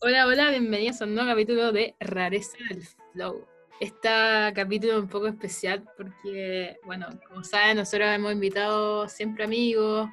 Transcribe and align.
Hola, 0.00 0.26
hola, 0.26 0.50
bienvenidos 0.50 1.02
a 1.02 1.04
un 1.04 1.14
nuevo 1.14 1.30
capítulo 1.30 1.72
de 1.72 1.94
Rareza 2.00 2.56
del 2.68 2.82
Flow. 3.12 3.46
Este 3.80 4.08
capítulo 4.54 4.94
es 4.94 4.98
un 5.00 5.08
poco 5.08 5.26
especial 5.26 5.84
porque, 5.96 6.78
bueno, 6.84 7.08
como 7.28 7.44
saben, 7.44 7.76
nosotros 7.76 8.08
hemos 8.08 8.32
invitado 8.32 9.08
siempre 9.08 9.44
amigos, 9.44 10.08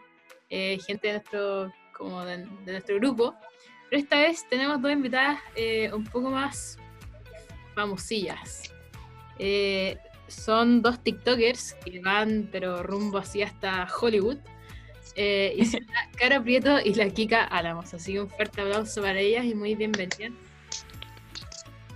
eh, 0.50 0.79
gente 0.86 1.07
de 1.07 1.13
nuestro, 1.13 1.73
como 1.96 2.26
de, 2.26 2.38
de 2.65 2.71
nuestro 2.71 2.96
grupo, 2.96 3.36
pero 3.89 4.02
esta 4.02 4.18
vez 4.18 4.47
tenemos 4.50 4.81
dos 4.81 4.92
invitadas 4.92 5.39
eh, 5.55 5.91
un 5.93 6.04
poco 6.04 6.30
más 6.30 6.77
famosillas. 7.75 8.73
Eh, 9.38 9.98
son 10.27 10.82
dos 10.82 11.02
TikTokers 11.04 11.75
que 11.86 12.00
van, 12.02 12.50
pero 12.52 12.84
rumbo 12.84 13.18
así 13.20 13.41
hasta 13.41 13.88
Hollywood. 14.00 14.38
Eh, 15.22 15.54
y 15.58 15.66
son 15.66 15.86
la 15.88 16.10
Cara 16.18 16.42
Prieto 16.42 16.80
y 16.80 16.94
la 16.94 17.10
Kika 17.10 17.44
Álamos. 17.44 17.94
Así 17.94 18.14
que 18.14 18.22
un 18.22 18.30
fuerte 18.30 18.62
aplauso 18.62 19.02
para 19.02 19.20
ellas 19.20 19.44
y 19.44 19.54
muy 19.54 19.76
bienvenidas. 19.76 20.32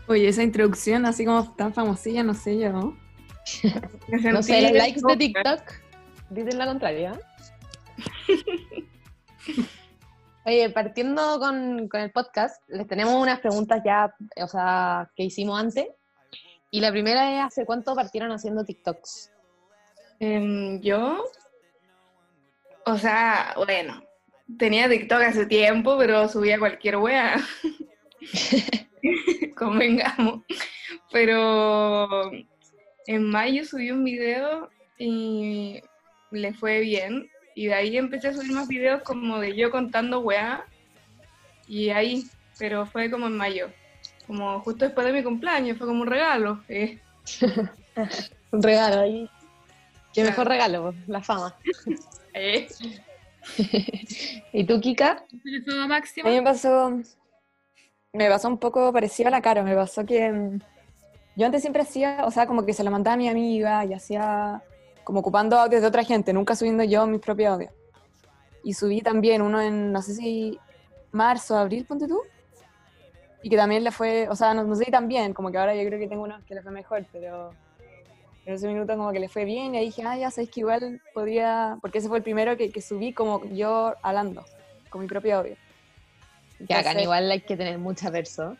Oye, 0.09 0.27
esa 0.27 0.43
introducción 0.43 1.05
así 1.05 1.23
como 1.23 1.55
tan 1.55 1.73
famosilla, 1.73 2.21
no 2.21 2.33
sé 2.33 2.59
yo. 2.59 2.71
No 4.09 4.43
sé, 4.43 4.61
los 4.61 4.71
likes 4.73 4.99
de 5.07 5.15
TikTok 5.15 5.61
dicen 6.31 6.57
la 6.57 6.65
contraria. 6.65 7.17
Oye, 10.45 10.69
partiendo 10.71 11.39
con, 11.39 11.87
con 11.87 12.01
el 12.01 12.11
podcast, 12.11 12.61
les 12.67 12.85
tenemos 12.87 13.13
unas 13.13 13.39
preguntas 13.39 13.81
ya, 13.85 14.13
o 14.35 14.47
sea, 14.49 15.09
que 15.15 15.23
hicimos 15.23 15.57
antes. 15.57 15.87
Y 16.71 16.81
la 16.81 16.91
primera 16.91 17.39
es, 17.39 17.45
¿hace 17.45 17.65
cuánto 17.65 17.95
partieron 17.95 18.33
haciendo 18.33 18.65
TikToks? 18.65 19.31
Em, 20.19 20.81
yo, 20.81 21.23
o 22.85 22.97
sea, 22.97 23.53
bueno, 23.57 24.03
tenía 24.57 24.89
TikTok 24.89 25.21
hace 25.21 25.45
tiempo, 25.45 25.97
pero 25.97 26.27
subía 26.27 26.59
cualquier 26.59 26.97
wea. 26.97 27.35
Convengamos. 29.55 30.41
Pero 31.11 32.31
en 33.07 33.29
mayo 33.29 33.65
subí 33.65 33.91
un 33.91 34.03
video 34.03 34.69
y 34.97 35.81
le 36.31 36.53
fue 36.53 36.79
bien. 36.81 37.29
Y 37.55 37.67
de 37.67 37.73
ahí 37.75 37.97
empecé 37.97 38.29
a 38.29 38.33
subir 38.33 38.51
más 38.51 38.67
videos 38.67 39.03
como 39.03 39.39
de 39.39 39.55
yo 39.55 39.69
contando 39.69 40.19
weá. 40.21 40.65
Y 41.67 41.89
ahí, 41.89 42.25
pero 42.57 42.85
fue 42.85 43.11
como 43.11 43.27
en 43.27 43.37
mayo. 43.37 43.69
Como 44.25 44.59
justo 44.61 44.85
después 44.85 45.05
de 45.05 45.13
mi 45.13 45.23
cumpleaños, 45.23 45.77
fue 45.77 45.87
como 45.87 46.01
un 46.01 46.07
regalo. 46.07 46.63
eh. 46.69 46.99
Un 48.51 48.61
regalo 48.61 49.01
ahí. 49.01 49.29
Qué 50.13 50.23
mejor 50.23 50.47
regalo, 50.47 50.93
la 51.07 51.21
fama. 51.23 51.55
Eh. 52.33 52.67
¿Y 54.53 54.63
tú, 54.65 54.79
Kika? 54.79 55.25
¿La 55.43 55.87
fama 55.87 55.97
A 55.97 56.29
mí 56.29 56.35
me 56.35 56.41
pasó, 56.43 56.99
me 58.13 58.29
pasó 58.29 58.47
un 58.47 58.57
poco 58.57 58.91
parecido 58.93 59.27
a 59.27 59.31
la 59.31 59.41
cara, 59.41 59.63
me 59.63 59.75
pasó 59.75 60.05
que 60.05 60.31
mm, 60.31 60.59
yo 61.35 61.45
antes 61.45 61.61
siempre 61.61 61.81
hacía, 61.81 62.25
o 62.25 62.31
sea, 62.31 62.47
como 62.47 62.65
que 62.65 62.73
se 62.73 62.83
la 62.83 62.91
mandaba 62.91 63.15
a 63.15 63.17
mi 63.17 63.27
amiga 63.27 63.85
y 63.85 63.93
hacía 63.93 64.61
como 65.03 65.19
ocupando 65.19 65.57
audios 65.57 65.81
de 65.81 65.87
otra 65.87 66.03
gente, 66.03 66.31
nunca 66.31 66.55
subiendo 66.55 66.83
yo 66.83 67.05
mis 67.07 67.19
propios 67.19 67.53
audios. 67.53 67.71
Y 68.63 68.73
subí 68.73 69.01
también 69.01 69.41
uno 69.41 69.61
en, 69.61 69.91
no 69.91 70.01
sé 70.01 70.15
si 70.15 70.57
marzo, 71.11 71.57
abril, 71.57 71.85
ponte 71.85 72.07
tú. 72.07 72.21
Y 73.41 73.49
que 73.49 73.57
también 73.57 73.83
le 73.83 73.91
fue, 73.91 74.29
o 74.29 74.35
sea, 74.35 74.53
no, 74.53 74.63
no 74.63 74.75
sé 74.75 74.85
si 74.85 74.91
bien, 75.05 75.33
como 75.33 75.51
que 75.51 75.57
ahora 75.57 75.75
yo 75.75 75.85
creo 75.85 75.99
que 75.99 76.07
tengo 76.07 76.23
uno 76.23 76.39
que 76.47 76.55
le 76.55 76.61
fue 76.61 76.71
mejor, 76.71 77.05
pero 77.11 77.51
en 78.45 78.53
ese 78.53 78.67
minuto 78.67 78.95
como 78.97 79.11
que 79.11 79.19
le 79.19 79.29
fue 79.29 79.45
bien 79.45 79.73
y 79.73 79.77
ahí 79.77 79.85
dije, 79.85 80.03
ah, 80.05 80.17
ya 80.17 80.29
sabéis 80.31 80.49
que 80.51 80.59
igual 80.61 81.01
podría, 81.13 81.77
porque 81.81 81.99
ese 81.99 82.07
fue 82.07 82.17
el 82.17 82.23
primero 82.23 82.57
que, 82.57 82.69
que 82.71 82.81
subí 82.81 83.13
como 83.13 83.43
yo 83.53 83.95
hablando, 84.01 84.45
con 84.89 85.01
mi 85.01 85.07
propio 85.07 85.37
audio. 85.37 85.55
Que 86.67 86.73
hagan 86.73 86.97
igual 87.03 87.31
hay 87.31 87.41
que 87.41 87.57
tener 87.57 87.77
mucha 87.79 88.09
verso. 88.09 88.55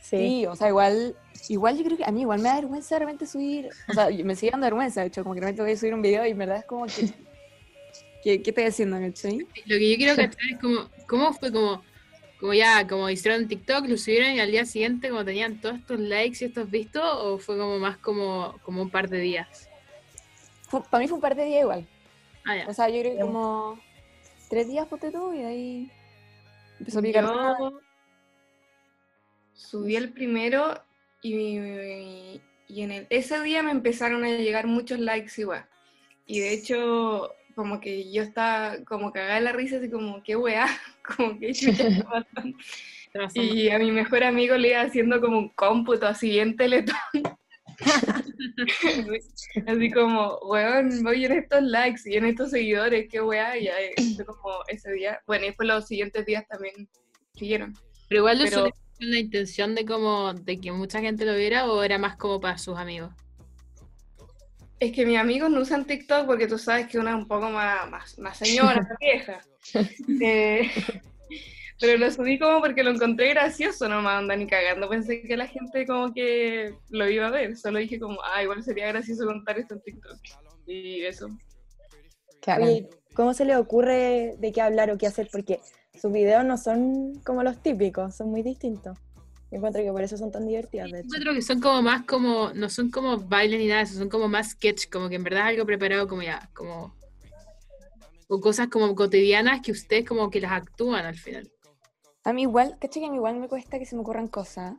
Sí, 0.00 0.46
o 0.46 0.56
sea, 0.56 0.68
igual, 0.68 1.16
igual 1.48 1.76
yo 1.78 1.84
creo 1.84 1.96
que 1.96 2.04
a 2.04 2.10
mí 2.10 2.22
igual 2.22 2.40
me 2.40 2.48
da 2.48 2.56
vergüenza 2.56 2.96
de 2.96 2.98
repente 3.00 3.26
subir, 3.26 3.68
o 3.88 3.94
sea, 3.94 4.08
me 4.24 4.34
sigue 4.36 4.50
dando 4.50 4.66
vergüenza, 4.66 5.00
de 5.00 5.06
hecho, 5.08 5.22
como 5.22 5.34
que 5.34 5.40
de 5.40 5.46
repente 5.46 5.62
voy 5.62 5.72
a 5.72 5.76
subir 5.76 5.94
un 5.94 6.02
video 6.02 6.26
y 6.26 6.30
en 6.30 6.38
verdad 6.38 6.58
es 6.58 6.64
como 6.64 6.86
que, 6.86 7.08
que- 8.22 8.42
¿qué 8.42 8.50
estoy 8.50 8.64
haciendo, 8.64 8.98
cachai? 8.98 9.38
Lo 9.38 9.46
que 9.78 9.90
yo 9.90 9.96
quiero 9.96 10.16
cachar 10.16 10.44
es 10.52 10.60
como, 10.60 10.90
¿cómo 11.08 11.32
fue 11.32 11.52
como, 11.52 11.82
como 12.42 12.54
ya, 12.54 12.88
como 12.88 13.08
hicieron 13.08 13.46
TikTok, 13.46 13.86
lo 13.86 13.96
subieron 13.96 14.32
y 14.32 14.40
al 14.40 14.50
día 14.50 14.64
siguiente 14.64 15.10
como 15.10 15.24
tenían 15.24 15.60
todos 15.60 15.76
estos 15.76 16.00
likes 16.00 16.38
y 16.40 16.48
estos 16.48 16.68
vistos, 16.68 17.00
o 17.04 17.38
fue 17.38 17.56
como 17.56 17.78
más 17.78 17.98
como, 17.98 18.58
como 18.64 18.82
un 18.82 18.90
par 18.90 19.08
de 19.08 19.20
días? 19.20 19.70
para 20.90 21.00
mí 21.00 21.06
fue 21.06 21.14
un 21.14 21.20
par 21.20 21.36
de 21.36 21.44
días 21.44 21.60
igual, 21.60 21.86
Ah, 22.44 22.56
ya. 22.56 22.66
o 22.68 22.74
sea, 22.74 22.88
yo 22.88 23.00
creo 23.00 23.12
que 23.14 23.20
como 23.20 23.78
tres 24.50 24.66
días 24.66 24.88
ponte 24.88 25.12
tú 25.12 25.32
y 25.32 25.38
de 25.38 25.46
ahí 25.46 25.90
empezó 26.80 26.98
a 26.98 27.02
picar. 27.02 27.24
Yo 27.26 27.80
subí 29.54 29.94
el 29.94 30.12
primero 30.12 30.82
y, 31.22 32.40
y 32.66 32.82
en 32.82 32.90
el, 32.90 33.06
ese 33.08 33.40
día 33.40 33.62
me 33.62 33.70
empezaron 33.70 34.24
a 34.24 34.30
llegar 34.30 34.66
muchos 34.66 34.98
likes 34.98 35.40
igual. 35.40 35.64
Y 36.26 36.40
de 36.40 36.54
hecho, 36.54 37.32
como 37.54 37.78
que 37.78 38.10
yo 38.10 38.24
estaba 38.24 38.78
como 38.84 39.12
cagada 39.12 39.36
de 39.36 39.42
la 39.42 39.52
risa, 39.52 39.76
así 39.76 39.88
como, 39.88 40.24
qué 40.24 40.34
weá, 40.34 40.66
como 41.02 41.38
que 41.38 41.52
chucha. 41.52 41.88
Y 43.34 43.68
a 43.68 43.78
mi 43.78 43.90
mejor 43.92 44.24
amigo 44.24 44.56
le 44.56 44.70
iba 44.70 44.80
haciendo 44.80 45.20
como 45.20 45.38
un 45.38 45.48
cómputo 45.50 46.06
así 46.06 46.30
bien 46.30 46.56
teletón. 46.56 46.96
así 49.66 49.90
como, 49.90 50.38
weón, 50.38 51.02
voy 51.02 51.24
en 51.26 51.32
estos 51.32 51.62
likes 51.62 52.00
y 52.06 52.16
en 52.16 52.24
estos 52.24 52.50
seguidores, 52.50 53.08
qué 53.10 53.20
weá, 53.20 53.58
y 53.58 53.68
ahí 53.68 53.90
fue 54.16 54.24
como 54.24 54.54
ese 54.68 54.92
día. 54.92 55.20
Bueno, 55.26 55.44
y 55.44 55.48
después 55.48 55.68
los 55.68 55.86
siguientes 55.86 56.24
días 56.24 56.46
también 56.48 56.88
siguieron. 57.34 57.74
Pero 58.08 58.20
igual 58.20 58.38
lo 58.38 58.44
Pero- 58.44 58.70
la 59.00 59.18
intención 59.18 59.74
de 59.74 59.84
como 59.84 60.32
de 60.32 60.60
que 60.60 60.70
mucha 60.70 61.00
gente 61.00 61.24
lo 61.24 61.34
viera 61.34 61.66
o 61.70 61.82
era 61.82 61.98
más 61.98 62.16
como 62.16 62.40
para 62.40 62.56
sus 62.56 62.78
amigos. 62.78 63.12
Es 64.82 64.90
que 64.90 65.06
mis 65.06 65.16
amigos 65.16 65.48
no 65.48 65.60
usan 65.60 65.84
TikTok 65.84 66.26
porque 66.26 66.48
tú 66.48 66.58
sabes 66.58 66.88
que 66.88 66.98
una 66.98 67.10
es 67.10 67.16
un 67.16 67.28
poco 67.28 67.48
más, 67.50 67.88
más, 67.88 68.18
más 68.18 68.36
señora, 68.36 68.82
más 68.82 68.98
vieja. 68.98 69.40
Eh, 70.20 70.68
pero 71.80 71.98
lo 71.98 72.10
subí 72.10 72.36
como 72.36 72.60
porque 72.60 72.82
lo 72.82 72.90
encontré 72.90 73.28
gracioso, 73.28 73.88
no 73.88 74.02
me 74.02 74.08
anda 74.08 74.34
ni 74.34 74.48
cagando. 74.48 74.88
Pensé 74.88 75.22
que 75.22 75.36
la 75.36 75.46
gente 75.46 75.86
como 75.86 76.12
que 76.12 76.74
lo 76.90 77.08
iba 77.08 77.28
a 77.28 77.30
ver. 77.30 77.56
Solo 77.56 77.78
dije 77.78 78.00
como, 78.00 78.18
ah, 78.24 78.42
igual 78.42 78.64
sería 78.64 78.88
gracioso 78.88 79.24
contar 79.24 79.56
esto 79.56 79.74
en 79.74 79.82
TikTok. 79.82 80.18
Y 80.66 81.04
eso. 81.04 81.28
Oye, 82.60 82.90
¿cómo 83.14 83.34
se 83.34 83.44
le 83.44 83.54
ocurre 83.54 84.34
de 84.38 84.50
qué 84.50 84.62
hablar 84.62 84.90
o 84.90 84.98
qué 84.98 85.06
hacer? 85.06 85.28
Porque 85.30 85.60
sus 85.94 86.12
videos 86.12 86.44
no 86.44 86.58
son 86.58 87.20
como 87.24 87.44
los 87.44 87.62
típicos, 87.62 88.16
son 88.16 88.32
muy 88.32 88.42
distintos. 88.42 88.98
Yo 89.52 89.58
encuentro 89.58 89.82
que 89.82 89.92
por 89.92 90.02
eso 90.02 90.16
son 90.16 90.32
tan 90.32 90.46
divertidos, 90.46 90.90
de 90.90 91.00
hecho. 91.00 91.08
Encuentro 91.08 91.34
que 91.34 91.42
son 91.42 91.60
como 91.60 91.82
más 91.82 92.06
como, 92.06 92.54
no 92.54 92.70
son 92.70 92.90
como 92.90 93.18
bailes 93.18 93.60
ni 93.60 93.66
nada 93.66 93.80
de 93.80 93.84
eso, 93.84 93.98
son 93.98 94.08
como 94.08 94.26
más 94.26 94.52
sketch, 94.52 94.88
como 94.90 95.10
que 95.10 95.16
en 95.16 95.24
verdad 95.24 95.42
es 95.42 95.48
algo 95.48 95.66
preparado 95.66 96.08
como 96.08 96.22
ya, 96.22 96.48
como 96.54 96.96
o 98.28 98.40
cosas 98.40 98.68
como 98.68 98.94
cotidianas 98.94 99.60
que 99.60 99.72
ustedes 99.72 100.06
como 100.08 100.30
que 100.30 100.40
las 100.40 100.52
actúan 100.52 101.04
al 101.04 101.16
final. 101.16 101.52
A 102.24 102.32
mí 102.32 102.42
igual, 102.42 102.78
caché 102.80 103.00
que 103.00 103.06
a 103.06 103.10
mí 103.10 103.16
igual 103.16 103.36
me 103.36 103.46
cuesta 103.46 103.78
que 103.78 103.84
se 103.84 103.94
me 103.94 104.00
ocurran 104.00 104.26
cosas. 104.26 104.72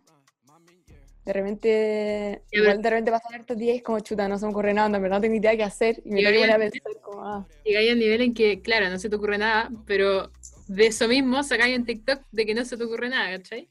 De 1.24 1.34
repente, 1.34 2.42
igual 2.52 2.82
de 2.82 2.90
repente 2.90 3.12
pasan 3.12 3.42
estos 3.42 3.56
días 3.56 3.76
y 3.76 3.78
es 3.78 3.84
como 3.84 4.00
chuta, 4.00 4.28
no 4.28 4.40
se 4.40 4.46
me 4.48 4.52
ocurre 4.54 4.74
nada, 4.74 4.88
en 4.88 5.04
verdad 5.04 5.18
no 5.18 5.22
tengo 5.22 5.36
idea 5.36 5.56
qué 5.56 5.64
hacer 5.64 6.02
y 6.04 6.10
me 6.10 6.24
poner 6.24 6.52
a 6.52 6.58
pensar 6.58 6.82
como, 7.04 7.24
ah, 7.24 7.48
Llegáis 7.64 7.92
al 7.92 8.00
nivel 8.00 8.22
en 8.22 8.34
que, 8.34 8.60
claro, 8.60 8.90
no 8.90 8.98
se 8.98 9.08
te 9.08 9.16
ocurre 9.18 9.38
nada, 9.38 9.70
pero 9.86 10.32
de 10.68 10.88
eso 10.88 11.08
mismo 11.08 11.44
sacáis 11.44 11.76
en 11.76 11.86
TikTok 11.86 12.24
de 12.32 12.46
que 12.48 12.56
no 12.56 12.66
se 12.66 12.76
te 12.76 12.84
ocurre 12.84 13.10
nada, 13.10 13.38
¿cachai? 13.38 13.70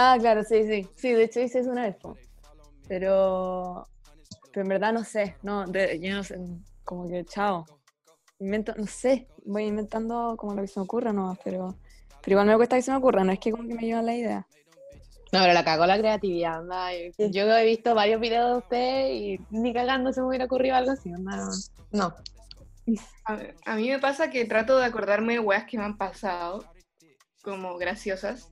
Ah, 0.00 0.16
claro, 0.20 0.44
sí, 0.44 0.64
sí. 0.64 0.88
Sí, 0.94 1.12
de 1.12 1.24
hecho 1.24 1.40
hice 1.40 1.58
eso 1.58 1.70
una 1.72 1.82
vez. 1.82 1.96
Pero, 2.86 3.84
pero 4.52 4.62
en 4.62 4.68
verdad 4.68 4.92
no 4.92 5.02
sé, 5.02 5.36
no, 5.42 5.66
de- 5.66 5.98
yo 5.98 6.14
no 6.14 6.22
sé, 6.22 6.38
como 6.84 7.08
que 7.08 7.24
chao. 7.24 7.66
Invento, 8.38 8.72
no 8.76 8.86
sé, 8.86 9.26
voy 9.44 9.64
inventando 9.64 10.36
como 10.38 10.54
lo 10.54 10.62
que 10.62 10.68
se 10.68 10.78
me 10.78 10.84
ocurra 10.84 11.12
nomás, 11.12 11.36
pero, 11.44 11.74
pero 12.22 12.30
igual 12.34 12.46
me 12.46 12.54
cuesta 12.56 12.76
que 12.76 12.82
se 12.82 12.92
me 12.92 12.98
ocurra, 12.98 13.24
no 13.24 13.32
es 13.32 13.40
que 13.40 13.50
como 13.50 13.66
que 13.66 13.74
me 13.74 13.82
lleva 13.82 14.02
la 14.02 14.14
idea. 14.14 14.46
No, 15.32 15.40
pero 15.40 15.52
la 15.52 15.64
cagó 15.64 15.84
la 15.84 15.98
creatividad, 15.98 16.58
anda. 16.60 16.90
Yo 17.18 17.56
he 17.56 17.64
visto 17.64 17.96
varios 17.96 18.20
videos 18.20 18.52
de 18.52 18.58
usted 18.58 19.08
y 19.10 19.38
ni 19.50 19.74
cagando 19.74 20.12
se 20.12 20.20
me 20.20 20.28
hubiera 20.28 20.44
ocurrido 20.44 20.76
algo 20.76 20.92
así, 20.92 21.10
anda. 21.12 21.38
No. 21.90 22.14
A, 23.26 23.38
a 23.66 23.74
mí 23.74 23.90
me 23.90 23.98
pasa 23.98 24.30
que 24.30 24.44
trato 24.44 24.78
de 24.78 24.84
acordarme 24.84 25.32
de 25.32 25.40
weas 25.40 25.64
que 25.64 25.76
me 25.76 25.84
han 25.84 25.98
pasado, 25.98 26.64
como 27.42 27.76
graciosas. 27.76 28.48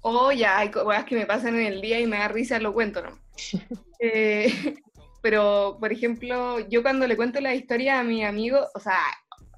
O 0.00 0.32
ya 0.32 0.58
hay 0.58 0.70
co- 0.70 0.84
weas 0.84 1.04
que 1.04 1.14
me 1.16 1.26
pasan 1.26 1.56
en 1.56 1.66
el 1.66 1.80
día 1.80 1.98
y 2.00 2.06
me 2.06 2.18
da 2.18 2.28
risa, 2.28 2.58
lo 2.60 2.72
cuento, 2.72 3.02
¿no? 3.02 3.18
Eh, 4.00 4.76
pero, 5.22 5.76
por 5.80 5.92
ejemplo, 5.92 6.60
yo 6.68 6.82
cuando 6.82 7.04
le 7.08 7.16
cuento 7.16 7.40
la 7.40 7.52
historia 7.54 7.98
a 7.98 8.04
mi 8.04 8.24
amigo, 8.24 8.64
o 8.72 8.78
sea, 8.78 9.00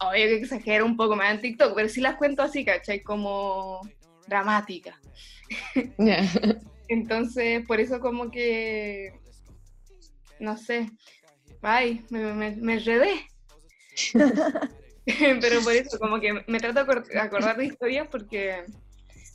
obvio 0.00 0.24
que 0.28 0.36
exagero 0.36 0.86
un 0.86 0.96
poco 0.96 1.14
más 1.14 1.34
en 1.34 1.42
TikTok, 1.42 1.74
pero 1.74 1.90
sí 1.90 2.00
las 2.00 2.16
cuento 2.16 2.42
así, 2.42 2.64
¿cachai? 2.64 3.02
Como 3.02 3.82
dramática. 4.26 4.98
Entonces, 6.88 7.66
por 7.66 7.80
eso 7.80 8.00
como 8.00 8.30
que, 8.30 9.12
no 10.38 10.56
sé, 10.56 10.90
ay, 11.60 12.02
me, 12.08 12.32
me, 12.32 12.56
me 12.56 12.72
enredé. 12.74 13.26
Pero 15.40 15.60
por 15.62 15.72
eso, 15.74 15.98
como 15.98 16.20
que 16.20 16.44
me 16.46 16.60
trato 16.60 16.84
de 16.84 16.86
acor- 16.90 17.16
acordar 17.20 17.56
de 17.56 17.66
historias 17.66 18.06
porque 18.10 18.64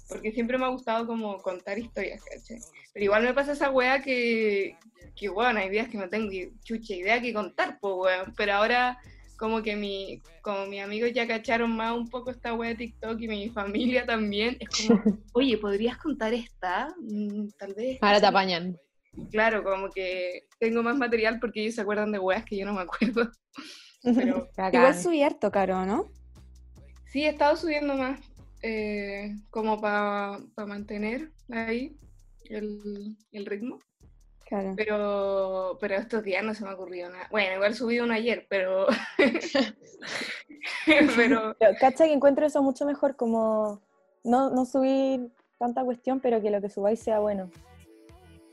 porque 0.07 0.31
siempre 0.31 0.57
me 0.57 0.65
ha 0.65 0.69
gustado 0.69 1.07
como 1.07 1.41
contar 1.41 1.77
historias, 1.79 2.23
¿cachai? 2.23 2.59
Pero 2.93 3.05
igual 3.05 3.23
me 3.23 3.33
pasa 3.33 3.53
esa 3.53 3.69
wea 3.71 4.01
que, 4.01 4.77
que 5.15 5.29
bueno, 5.29 5.59
hay 5.59 5.69
días 5.69 5.89
que 5.89 5.97
no 5.97 6.09
tengo 6.09 6.31
chucha 6.63 6.93
idea 6.93 7.21
que 7.21 7.33
contar, 7.33 7.79
pues 7.79 7.93
weón, 7.97 8.33
pero 8.35 8.53
ahora 8.53 8.99
como 9.37 9.61
que 9.61 9.75
mi, 9.75 10.21
como 10.41 10.65
mis 10.67 10.81
amigos 10.81 11.11
ya 11.13 11.27
cacharon 11.27 11.75
más 11.75 11.95
un 11.95 12.09
poco 12.09 12.31
esta 12.31 12.53
wea 12.53 12.69
de 12.69 12.75
TikTok 12.75 13.19
y 13.19 13.27
mi 13.27 13.49
familia 13.49 14.05
también, 14.05 14.57
es 14.59 14.69
como, 14.69 15.01
oye, 15.33 15.57
¿podrías 15.57 15.97
contar 15.97 16.33
esta? 16.33 16.87
Mm, 17.01 17.49
Tal 17.57 17.73
vez. 17.73 17.97
Ahora 18.01 18.21
te 18.21 18.27
apañan. 18.27 18.77
Claro, 19.31 19.63
como 19.63 19.89
que 19.89 20.45
tengo 20.59 20.83
más 20.83 20.97
material 20.97 21.39
porque 21.39 21.61
ellos 21.61 21.75
se 21.75 21.81
acuerdan 21.81 22.11
de 22.11 22.19
weas 22.19 22.43
que 22.45 22.57
yo 22.57 22.65
no 22.65 22.73
me 22.73 22.81
acuerdo. 22.81 23.31
Pero 24.03 24.49
Igual 24.71 24.95
subí 24.95 25.23
harto, 25.23 25.51
Caro, 25.51 25.85
¿no? 25.85 26.11
sí, 27.07 27.23
he 27.23 27.29
estado 27.29 27.55
subiendo 27.55 27.95
más, 27.95 28.19
eh, 28.67 29.35
como 29.51 29.79
para 29.79 30.39
mantener 30.65 31.31
ahí 31.51 31.95
el, 32.49 33.15
el 33.31 33.45
ritmo. 33.45 33.79
Claro. 34.47 34.73
Pero, 34.75 35.77
pero 35.79 35.95
estos 35.95 36.23
días 36.23 36.43
no 36.43 36.55
se 36.55 36.63
me 36.63 36.71
ha 36.71 36.73
ocurrido 36.73 37.09
nada. 37.11 37.27
Bueno, 37.29 37.55
igual 37.55 37.75
subí 37.75 37.99
uno 37.99 38.13
ayer, 38.13 38.47
pero. 38.49 38.87
pero. 41.15 41.55
Pero, 41.59 41.77
¿Cacha 41.79 42.05
que 42.05 42.13
encuentro 42.13 42.45
eso 42.45 42.63
mucho 42.63 42.85
mejor? 42.85 43.15
Como 43.15 43.81
no, 44.23 44.49
no 44.49 44.65
subir 44.65 45.31
tanta 45.59 45.83
cuestión, 45.83 46.19
pero 46.19 46.41
que 46.41 46.49
lo 46.49 46.59
que 46.59 46.69
subáis 46.69 46.99
sea 46.99 47.19
bueno. 47.19 47.51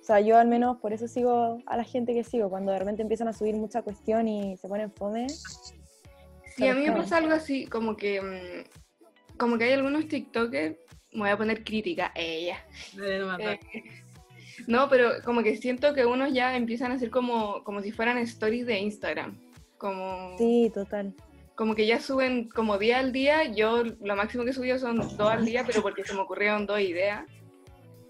O 0.00 0.04
sea, 0.04 0.20
yo 0.20 0.36
al 0.36 0.48
menos 0.48 0.76
por 0.78 0.92
eso 0.92 1.08
sigo 1.08 1.58
a 1.64 1.76
la 1.76 1.84
gente 1.84 2.12
que 2.12 2.24
sigo. 2.24 2.50
Cuando 2.50 2.72
de 2.72 2.78
repente 2.78 3.00
empiezan 3.00 3.28
a 3.28 3.32
subir 3.32 3.54
mucha 3.54 3.80
cuestión 3.80 4.28
y 4.28 4.58
se 4.58 4.68
ponen 4.68 4.92
fome. 4.92 5.28
Sí, 5.28 6.68
a 6.68 6.74
mí 6.74 6.86
me 6.86 6.92
pasa 6.92 7.16
algo 7.16 7.32
así, 7.32 7.66
como 7.66 7.96
que. 7.96 8.66
Como 9.42 9.58
que 9.58 9.64
hay 9.64 9.72
algunos 9.72 10.06
TikTokers. 10.06 10.76
Me 11.14 11.18
voy 11.18 11.30
a 11.30 11.36
poner 11.36 11.64
crítica 11.64 12.12
a 12.14 12.20
ella. 12.20 12.64
Eh, 13.02 13.58
no, 14.68 14.88
pero 14.88 15.14
como 15.24 15.42
que 15.42 15.56
siento 15.56 15.92
que 15.94 16.06
unos 16.06 16.32
ya 16.32 16.56
empiezan 16.56 16.92
a 16.92 16.94
hacer 16.94 17.10
como, 17.10 17.64
como 17.64 17.82
si 17.82 17.90
fueran 17.90 18.18
stories 18.18 18.66
de 18.66 18.78
Instagram. 18.78 19.36
Como, 19.78 20.38
Sí, 20.38 20.70
total. 20.72 21.12
como 21.56 21.74
que 21.74 21.88
ya 21.88 21.98
suben 21.98 22.50
como 22.50 22.78
día 22.78 23.00
al 23.00 23.10
día. 23.10 23.42
Yo 23.52 23.82
lo 23.82 24.14
máximo 24.14 24.44
que 24.44 24.50
he 24.50 24.54
subido 24.54 24.78
son 24.78 24.98
dos 24.98 25.28
al 25.28 25.44
día, 25.44 25.64
pero 25.66 25.82
porque 25.82 26.04
se 26.04 26.14
me 26.14 26.20
ocurrieron 26.20 26.64
dos 26.64 26.78
ideas. 26.78 27.24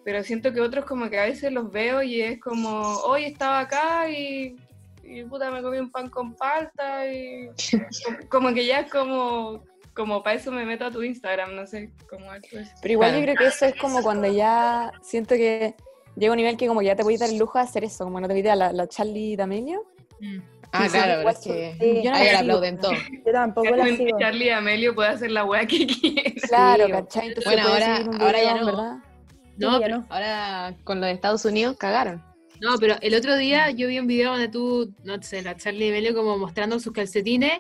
Pero 0.05 0.23
siento 0.25 0.53
que 0.53 0.61
otros 0.61 0.85
como 0.85 1.09
que 1.09 1.19
a 1.19 1.25
veces 1.25 1.51
los 1.51 1.73
veo 1.73 2.03
y 2.03 2.21
es 2.21 2.41
como, 2.41 2.79
hoy 3.07 3.25
estaba 3.25 3.61
acá 3.61 4.11
y, 4.11 4.55
y 5.03 5.25
puta 5.25 5.51
me 5.51 5.63
comí 5.63 5.79
un 5.79 5.91
pan 5.91 6.11
con 6.11 6.35
palta 6.35 7.11
y 7.11 7.47
como, 7.47 8.29
como 8.29 8.55
que 8.55 8.67
ya 8.67 8.81
es 8.81 8.91
como, 8.93 9.65
como 9.95 10.23
para 10.23 10.37
eso 10.37 10.51
me 10.53 10.65
meto 10.65 10.87
a 10.87 10.91
tu 10.91 11.03
Instagram, 11.03 11.55
no 11.55 11.67
sé, 11.67 11.91
algo 12.11 12.31
así. 12.31 12.71
Pero 12.81 12.93
igual 12.93 13.11
Claro. 13.11 13.19
yo 13.19 13.25
creo 13.25 13.37
que 13.37 13.47
eso 13.55 13.67
es 13.67 13.75
como 13.77 14.03
cuando 14.03 14.27
ya 14.33 14.91
siento 15.03 15.35
que 15.35 15.75
llega 16.17 16.33
un 16.33 16.37
nivel 16.39 16.57
que 16.57 16.67
como 16.67 16.81
que 16.81 16.87
ya 16.87 16.97
te 16.97 17.03
voy 17.03 17.15
a 17.17 17.19
dar 17.19 17.31
el 17.31 17.39
lujo 17.39 17.59
de 17.59 17.65
hacer 17.65 17.85
eso, 17.85 18.05
como 18.05 18.21
no 18.21 18.29
te 18.29 18.35
voy 18.35 18.47
a 18.49 18.57
la, 18.57 18.73
la 18.73 18.87
Charlie 18.89 19.37
D'Amelio. 19.37 19.85
Mm. 20.21 20.39
Ah, 20.75 20.85
Sí, 20.87 20.93
claro, 20.93 21.13
pero 21.19 21.29
es 21.31 21.39
que 21.39 21.77
Sí, 21.79 22.01
yo 22.03 22.11
no 22.11 22.17
ahí 22.17 22.33
la 22.33 22.39
aplauden 22.39 22.79
todo. 22.79 22.93
Yo 23.27 23.33
tampoco 23.33 23.69
la 23.71 23.77
Charlie, 23.85 23.97
sigo. 23.99 24.19
Charlie 24.19 24.51
Amelio 24.53 24.95
puede 24.95 25.09
hacer 25.11 25.31
la 25.31 25.45
wea 25.45 25.67
que 25.67 25.87
quiera. 25.87 26.31
Claro, 26.49 26.87
Sí, 26.87 26.93
¿cachai? 26.93 27.29
Entonces 27.29 27.53
bueno, 27.53 27.69
puedes 27.69 27.87
ahora- 27.89 28.25
ahora 28.25 28.43
ya 28.43 28.55
no. 28.55 28.67
¿verdad? 28.67 28.93
No, 29.59 29.69
Sí, 29.69 29.81
ya 29.81 29.81
pero, 29.81 29.99
no. 29.99 30.07
Ahora 30.09 30.75
con 30.85 31.01
los 31.01 31.07
de 31.09 31.13
Estados 31.13 31.45
Unidos 31.45 31.77
cagaron. 31.79 32.25
no, 32.63 32.79
pero 32.81 32.97
el 33.03 33.15
otro 33.15 33.37
día 33.37 33.71
yo 33.71 33.87
vi 33.89 33.99
un 33.99 34.07
video 34.07 34.31
donde 34.31 34.49
tú, 34.49 34.95
no 35.05 35.21
sé, 35.23 35.43
la 35.43 35.57
Charlie 35.57 35.91
Melio 35.91 36.15
como 36.15 36.39
mostrando 36.39 36.81
sus 36.81 36.93
calcetines, 36.95 37.59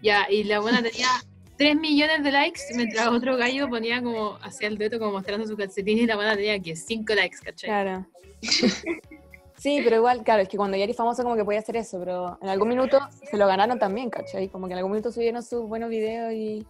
ya, 0.00 0.26
y 0.30 0.44
la 0.44 0.60
buena 0.60 0.82
tenía 0.82 1.08
3 1.56 1.76
millones 1.76 2.24
de 2.24 2.32
likes, 2.32 2.60
mientras 2.74 3.08
otro 3.08 3.36
gallo 3.36 3.68
ponía 3.68 4.02
como, 4.02 4.36
hacía 4.42 4.68
el 4.68 4.78
dueto 4.78 4.98
como 4.98 5.12
mostrando 5.12 5.46
sus 5.46 5.56
calcetines 5.56 6.04
y 6.04 6.06
la 6.06 6.16
buena 6.16 6.34
tenía 6.34 6.58
que 6.60 6.74
5 6.76 7.14
likes, 7.14 7.36
¿cachai? 7.42 7.68
Claro. 7.68 8.06
Sí, 9.56 9.80
pero 9.84 9.94
igual, 9.94 10.24
claro, 10.24 10.42
es 10.42 10.48
que 10.48 10.56
cuando 10.56 10.76
ya 10.76 10.82
eres 10.82 10.96
famoso 10.96 11.22
como 11.22 11.36
que 11.36 11.44
podía 11.44 11.60
hacer 11.60 11.76
eso, 11.76 11.96
pero 12.00 12.36
en 12.42 12.48
algún 12.48 12.68
minuto 12.68 12.98
se 13.30 13.36
lo 13.36 13.46
ganaron 13.46 13.78
también, 13.78 14.10
¿cachai? 14.10 14.48
Como 14.48 14.66
que 14.66 14.72
en 14.72 14.78
algún 14.78 14.90
minuto 14.90 15.12
subieron 15.12 15.40
sus 15.40 15.68
buenos 15.68 15.88
videos 15.88 16.32
y... 16.32 16.66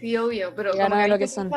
Sí, 0.00 0.16
obvio, 0.16 0.54
pero 0.56 0.70
como 0.72 0.96
que, 1.02 1.08
lo 1.08 1.18
que 1.18 1.26
son. 1.28 1.50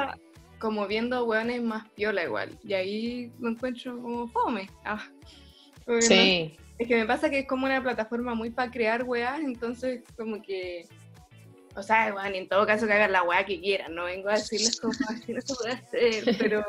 como 0.59 0.85
viendo 0.85 1.23
hueones 1.23 1.61
más 1.61 1.87
piola 1.91 2.21
igual. 2.21 2.59
Y 2.65 2.73
ahí 2.73 3.31
lo 3.39 3.51
encuentro 3.51 3.97
como 4.01 4.27
fome. 4.27 4.69
Ah, 4.83 5.01
no- 5.85 6.01
Sí. 6.01 6.57
es 6.77 6.85
que 6.85 6.97
me 6.97 7.05
pasa 7.05 7.29
que 7.29 7.39
es 7.39 7.47
como 7.47 7.65
una 7.65 7.81
plataforma 7.81 8.35
muy 8.35 8.49
para 8.49 8.69
crear 8.69 9.03
weas, 9.05 9.39
entonces 9.39 10.01
como 10.17 10.41
que... 10.41 10.85
O 11.77 11.83
sea, 11.83 12.11
bueno, 12.11 12.35
en 12.35 12.49
todo 12.49 12.65
caso 12.65 12.87
que 12.87 12.93
hagan 12.93 13.11
la 13.11 13.21
wea 13.21 13.45
que 13.45 13.61
quieran, 13.61 13.93
no 13.93 14.05
vengo 14.05 14.29
a 14.29 14.33
decirles 14.33 14.81
cómo 14.81 14.93
hacer 14.93 15.37
eso 15.37 15.55
puede 15.55 15.73
hacer, 15.73 16.35
pero, 16.39 16.65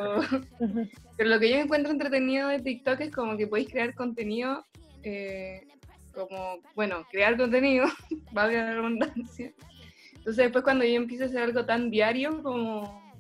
pero 1.17 1.31
lo 1.31 1.41
que 1.41 1.49
yo 1.49 1.57
encuentro 1.57 1.91
entretenido 1.91 2.49
de 2.49 2.61
TikTok 2.61 3.01
es 3.01 3.11
como 3.11 3.35
que 3.39 3.47
podéis 3.47 3.71
crear 3.71 3.95
contenido, 3.95 4.67
eh, 5.03 5.67
como, 6.13 6.59
bueno, 6.75 7.07
crear 7.11 7.39
contenido, 7.39 7.87
valga 8.33 8.65
la 8.65 8.75
redundancia. 8.75 9.51
Entonces 10.11 10.37
después 10.37 10.63
cuando 10.63 10.85
yo 10.85 10.97
empiezo 10.97 11.25
a 11.25 11.27
hacer 11.29 11.41
algo 11.41 11.65
tan 11.65 11.89
diario, 11.91 12.43
como, 12.43 13.15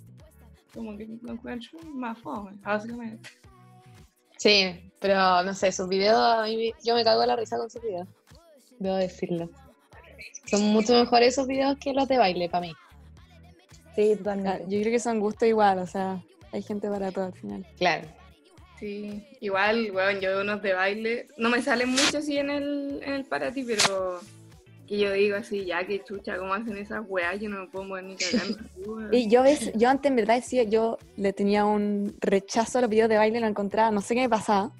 como 0.74 0.94
que 0.98 1.08
lo 1.22 1.32
encuentro 1.32 1.78
más 1.84 2.18
fome, 2.18 2.52
básicamente. 2.60 3.30
Sí, 4.36 4.92
pero 5.00 5.42
no 5.42 5.54
sé, 5.54 5.72
sus 5.72 5.88
videos, 5.88 6.18
a 6.18 6.42
mí 6.42 6.70
yo 6.84 6.94
me 6.94 7.02
cago 7.02 7.22
en 7.22 7.28
la 7.28 7.36
risa 7.36 7.56
con 7.56 7.70
sus 7.70 7.80
videos. 7.80 8.06
Debo 8.78 8.96
decirlo. 8.96 9.48
Son 10.46 10.62
mucho 10.62 10.94
mejores 10.94 11.28
esos 11.34 11.46
videos 11.46 11.76
que 11.78 11.92
los 11.92 12.08
de 12.08 12.18
baile 12.18 12.48
para 12.48 12.66
mí. 12.66 12.74
Sí, 13.94 14.12
Ah, 14.12 14.18
totalmente. 14.18 14.64
Yo 14.68 14.80
creo 14.80 14.92
que 14.92 15.00
son 15.00 15.20
gustos 15.20 15.48
igual, 15.48 15.78
o 15.78 15.86
sea, 15.86 16.22
hay 16.52 16.62
gente 16.62 16.88
para 16.88 17.10
todo 17.10 17.26
al 17.26 17.32
final. 17.32 17.66
Claro. 17.78 18.06
Sí, 18.78 19.24
igual, 19.40 19.90
bueno, 19.90 20.20
yo 20.20 20.40
unos 20.40 20.62
de 20.62 20.72
baile, 20.72 21.26
no 21.36 21.50
me 21.50 21.60
salen 21.62 21.88
mucho 21.90 22.18
así 22.18 22.38
en 22.38 22.48
el, 22.48 23.00
en 23.02 23.12
el 23.14 23.24
para 23.24 23.50
ti, 23.50 23.64
pero 23.64 24.20
que 24.86 24.98
yo 24.98 25.12
digo 25.12 25.36
así, 25.36 25.64
ya 25.64 25.84
que 25.84 26.02
chucha, 26.04 26.38
¿cómo 26.38 26.54
hacen 26.54 26.76
esas 26.78 27.04
weas? 27.08 27.40
Yo 27.40 27.48
no 27.48 27.60
me 27.60 27.66
puedo 27.66 27.84
mover 27.84 28.04
ni 28.04 28.16
cagando. 28.16 28.58
Y 29.12 29.28
yo, 29.28 29.42
ves, 29.42 29.72
yo 29.74 29.88
antes 29.88 30.10
en 30.10 30.16
verdad 30.16 30.36
decía, 30.36 30.62
yo 30.62 30.98
le 31.16 31.32
tenía 31.32 31.64
un 31.64 32.14
rechazo 32.20 32.78
a 32.78 32.80
los 32.82 32.90
videos 32.90 33.08
de 33.08 33.16
baile, 33.16 33.40
lo 33.40 33.46
encontraba, 33.46 33.90
no 33.90 34.00
sé 34.00 34.14
qué 34.14 34.20
me 34.20 34.28
pasaba. 34.28 34.70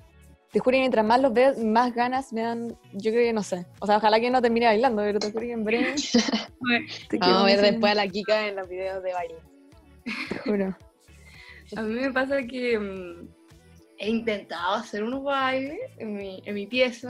Te 0.53 0.61
juro 0.61 0.77
que 0.77 0.81
mientras 0.81 1.05
más 1.05 1.21
los 1.21 1.33
veo, 1.33 1.55
más 1.62 1.95
ganas 1.95 2.33
me 2.33 2.41
dan, 2.41 2.69
yo 2.93 3.11
creo 3.11 3.25
que 3.25 3.33
no 3.33 3.43
sé. 3.43 3.67
O 3.81 3.87
sea, 3.87 3.99
ojalá 3.99 4.19
que 4.19 4.31
no 4.31 4.41
termine 4.41 4.67
bailando, 4.67 5.03
pero 5.03 5.19
te 5.19 5.31
juro 5.31 5.47
que 5.47 5.53
en 5.53 5.65
breve... 5.65 5.95
te 7.09 7.19
Vamos 7.19 7.43
a 7.43 7.45
ver 7.45 7.61
después 7.61 7.93
a 7.93 7.95
la 7.95 8.09
Kika 8.09 8.49
en 8.49 8.56
los 8.56 8.69
videos 8.69 9.03
de 9.03 9.12
baile. 9.12 9.35
Te 10.05 10.39
juro. 10.39 10.77
A 11.77 11.83
mí 11.83 12.00
me 12.00 12.12
pasa 12.12 12.43
que 12.43 12.79
mm, 12.79 13.29
he 13.99 14.09
intentado 14.09 14.76
hacer 14.76 15.02
unos 15.02 15.23
bailes 15.23 15.78
en 15.99 16.14
mi, 16.14 16.43
en 16.47 16.55
mi 16.55 16.67
pieza. 16.67 17.09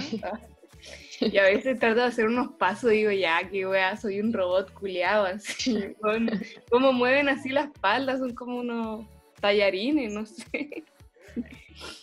Y 1.21 1.37
a 1.39 1.43
veces 1.43 1.79
trato 1.79 2.01
de 2.01 2.07
hacer 2.07 2.27
unos 2.27 2.53
pasos 2.55 2.93
y 2.93 2.99
digo, 2.99 3.11
ya, 3.11 3.41
qué 3.49 3.67
wea, 3.67 3.97
soy 3.97 4.21
un 4.21 4.33
robot 4.33 4.73
culiado, 4.73 5.27
así. 5.27 5.95
weón. 6.01 6.31
Cómo 6.71 6.93
mueven 6.93 7.29
así 7.29 7.51
la 7.51 7.63
espalda, 7.63 8.19
son 8.19 8.35
como 8.35 8.59
unos 8.59 9.07
tallarines, 9.41 10.13
no 10.13 10.27
sé. 10.27 10.85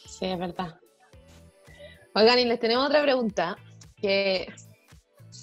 Sí, 0.07 0.25
es 0.25 0.39
verdad. 0.39 0.79
Oigan, 2.17 2.39
y 2.39 2.45
les 2.45 2.61
tenemos 2.61 2.85
otra 2.85 3.01
pregunta 3.01 3.57
que 3.97 4.47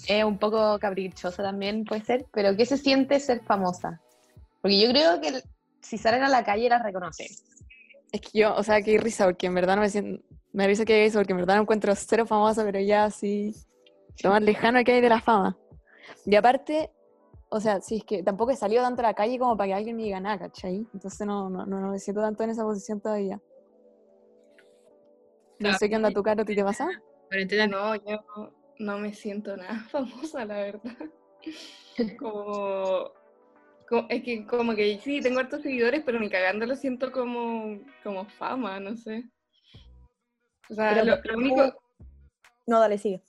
es 0.07 0.23
un 0.23 0.39
poco 0.39 0.79
caprichosa 0.79 1.43
también, 1.43 1.85
puede 1.85 2.03
ser, 2.03 2.25
pero 2.33 2.55
¿qué 2.57 2.65
se 2.65 2.77
siente 2.77 3.19
ser 3.19 3.43
famosa? 3.43 4.01
Porque 4.59 4.79
yo 4.79 4.89
creo 4.89 5.21
que 5.21 5.43
si 5.81 5.99
salen 5.99 6.23
a 6.23 6.29
la 6.29 6.43
calle 6.43 6.69
las 6.69 6.81
reconocen. 6.81 7.27
Es 8.11 8.21
que 8.21 8.39
yo, 8.39 8.55
o 8.55 8.63
sea, 8.63 8.81
qué 8.81 8.97
risa, 8.97 9.25
porque 9.25 9.45
en 9.45 9.53
verdad 9.53 9.75
no 9.75 9.83
me 9.83 9.89
siento... 9.89 10.23
Me 10.51 10.65
risa 10.65 10.83
que 10.83 11.05
eso, 11.05 11.19
porque 11.19 11.33
en 11.33 11.39
verdad 11.39 11.55
no 11.55 11.61
encuentro 11.61 11.93
cero 11.95 12.25
famosa, 12.25 12.63
pero 12.63 12.79
ya 12.79 13.05
así... 13.05 13.53
Lo 14.23 14.31
más 14.31 14.41
lejano 14.41 14.83
que 14.83 14.93
hay 14.93 15.01
de 15.01 15.09
la 15.09 15.21
fama. 15.21 15.55
Y 16.25 16.35
aparte, 16.35 16.89
o 17.49 17.59
sea, 17.59 17.81
sí, 17.81 17.97
es 17.97 18.03
que 18.03 18.23
tampoco 18.23 18.51
he 18.51 18.55
salido 18.55 18.81
tanto 18.81 19.01
a 19.01 19.05
la 19.05 19.13
calle 19.13 19.37
como 19.37 19.55
para 19.55 19.67
que 19.67 19.73
alguien 19.75 19.95
me 19.95 20.03
diga 20.03 20.19
nada, 20.19 20.39
¿cachai? 20.39 20.87
Entonces 20.93 21.27
no, 21.27 21.49
no, 21.49 21.65
no 21.65 21.91
me 21.91 21.99
siento 21.99 22.21
tanto 22.21 22.43
en 22.43 22.49
esa 22.49 22.63
posición 22.63 22.99
todavía. 22.99 23.39
No 25.63 25.77
sé 25.77 25.89
qué 25.89 25.95
onda 25.95 26.11
tu 26.11 26.21
cara, 26.23 26.41
¿a 26.41 26.45
ti 26.45 26.55
te 26.55 26.63
pasa? 26.63 26.87
Cuarentena, 27.29 27.67
No, 27.67 27.95
yo 27.95 28.19
no, 28.35 28.53
no 28.79 28.97
me 28.99 29.13
siento 29.13 29.55
nada 29.55 29.75
famosa, 29.89 30.45
la 30.45 30.55
verdad. 30.55 30.97
Como, 32.19 33.11
como- 33.87 34.07
es 34.09 34.23
que 34.23 34.45
como 34.47 34.75
que 34.75 34.97
sí, 34.99 35.21
tengo 35.21 35.39
hartos 35.39 35.61
seguidores, 35.61 36.01
pero 36.03 36.19
ni 36.19 36.27
cagando 36.29 36.65
lo 36.65 36.75
siento 36.75 37.11
como, 37.11 37.79
como 38.03 38.25
fama, 38.25 38.79
no 38.79 38.95
sé. 38.97 39.25
O 40.69 40.73
sea, 40.73 40.89
Pero 41.03 41.05
lo, 41.05 41.37
único, 41.37 41.79
No, 42.65 42.79
dale, 42.79 42.97
sigue. 42.97 43.21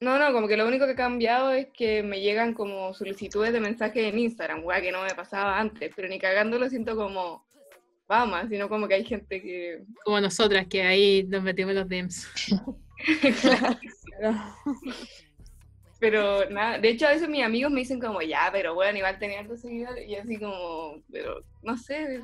no, 0.00 0.18
no, 0.18 0.32
como 0.32 0.48
que 0.48 0.56
lo 0.56 0.66
único 0.66 0.86
que 0.86 0.92
ha 0.92 0.96
cambiado 0.96 1.52
es 1.52 1.68
que 1.72 2.02
me 2.02 2.20
llegan 2.20 2.54
como 2.54 2.92
solicitudes 2.94 3.52
de 3.52 3.60
mensaje 3.60 4.08
en 4.08 4.18
Instagram, 4.18 4.64
weá, 4.64 4.80
que 4.80 4.90
no 4.90 5.02
me 5.04 5.14
pasaba 5.14 5.60
antes, 5.60 5.92
pero 5.94 6.08
ni 6.08 6.18
cagando 6.18 6.58
lo 6.58 6.68
siento 6.68 6.96
como 6.96 7.46
fama, 8.08 8.48
sino 8.48 8.68
como 8.68 8.88
que 8.88 8.94
hay 8.94 9.04
gente 9.04 9.40
que... 9.40 9.84
como 10.04 10.20
nosotras, 10.20 10.66
que 10.66 10.82
ahí 10.82 11.22
nos 11.24 11.42
metimos 11.42 11.72
en 11.72 11.76
los 11.76 11.88
DMs. 11.88 12.26
Pero 16.00 16.48
nada, 16.50 16.78
de 16.78 16.88
hecho 16.90 17.06
a 17.06 17.10
veces 17.10 17.28
mis 17.28 17.44
amigos 17.44 17.70
me 17.70 17.80
dicen 17.80 18.00
como, 18.00 18.22
ya, 18.22 18.48
pero 18.52 18.74
bueno, 18.74 18.98
igual 18.98 19.18
tenía 19.18 19.40
hartos 19.40 19.60
seguidores, 19.60 20.08
y 20.08 20.14
así 20.16 20.38
como, 20.38 21.02
pero 21.12 21.42
no 21.62 21.76
sé. 21.76 22.16
Eh, 22.16 22.22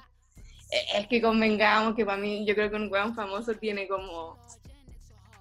Es 0.96 1.06
que 1.08 1.20
convengamos 1.20 1.94
que 1.94 2.06
para 2.06 2.16
mí, 2.18 2.46
yo 2.46 2.54
creo 2.54 2.70
que 2.70 2.76
un 2.76 2.90
weón 2.90 3.14
famoso 3.14 3.52
tiene 3.54 3.86
como 3.86 4.38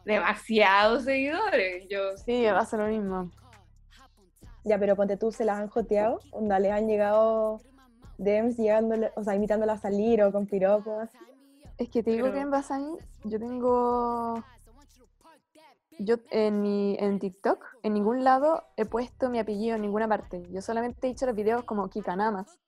demasiados 0.04 1.06
seguidores. 1.06 1.88
Yo 1.90 2.18
Sí, 2.18 2.42
me 2.42 2.52
pasa 2.52 2.76
lo 2.76 2.88
mismo. 2.88 3.32
Ya, 4.66 4.80
pero 4.80 4.96
ponte 4.96 5.16
tú, 5.16 5.32
se 5.32 5.46
las 5.46 5.60
han 5.60 5.68
joteado, 5.68 6.20
onda, 6.32 6.60
les 6.60 6.72
han 6.72 6.88
llegado 6.88 7.62
DMs 8.18 8.58
llegándole, 8.58 9.12
o 9.16 9.24
sea, 9.24 9.36
invitándola 9.36 9.74
a 9.74 9.78
salir 9.78 10.24
o 10.24 10.32
con 10.32 10.46
piropos. 10.46 11.10
Es 11.78 11.90
que 11.90 12.04
te 12.04 12.12
digo 12.12 12.28
Pero- 12.28 12.40
que 12.40 12.46
me 12.46 12.58
a 12.58 12.80
mí, 12.80 12.98
yo 13.26 13.40
tengo... 13.40 14.44
Yo 16.00 16.16
en, 16.32 16.62
mi, 16.62 16.98
en 17.00 17.20
TikTok, 17.20 17.64
en 17.84 17.94
ningún 17.94 18.24
lado 18.24 18.64
he 18.78 18.86
puesto 18.86 19.30
mi 19.30 19.38
apellido 19.38 19.76
en 19.76 19.84
ninguna 19.84 20.08
parte. 20.08 20.44
Yo 20.52 20.62
solamente 20.62 21.08
he 21.08 21.12
hecho 21.12 21.28
los 21.28 21.36
videos 21.36 21.64
como 21.66 21.88
Kika, 21.88 22.16
nada 22.16 22.32
más. 22.32 22.60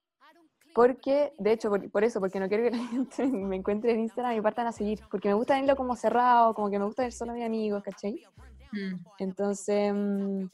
Porque, 0.76 1.34
de 1.40 1.54
hecho, 1.54 1.70
por, 1.70 1.90
por 1.90 2.04
eso, 2.04 2.20
porque 2.20 2.40
no 2.40 2.48
quiero 2.48 2.66
que 2.66 2.72
la 2.78 2.78
gente 2.88 3.26
me 3.26 3.56
encuentre 3.56 3.94
en 3.94 4.02
Instagram 4.02 4.38
y 4.38 4.42
partan 4.42 4.68
a 4.68 4.72
seguir. 4.72 5.00
Porque 5.10 5.30
me 5.30 5.34
gusta 5.34 5.56
verlo 5.56 5.76
como 5.76 5.96
cerrado, 5.96 6.54
como 6.54 6.70
que 6.70 6.78
me 6.78 6.86
gusta 6.86 7.02
ver 7.04 7.14
solo 7.14 7.32
a 7.32 7.36
mis 7.36 7.46
amigos, 7.46 7.82
¿cachai? 7.84 8.22
Mm. 8.72 8.96
Entonces, 9.20 9.94
mm, 9.94 10.46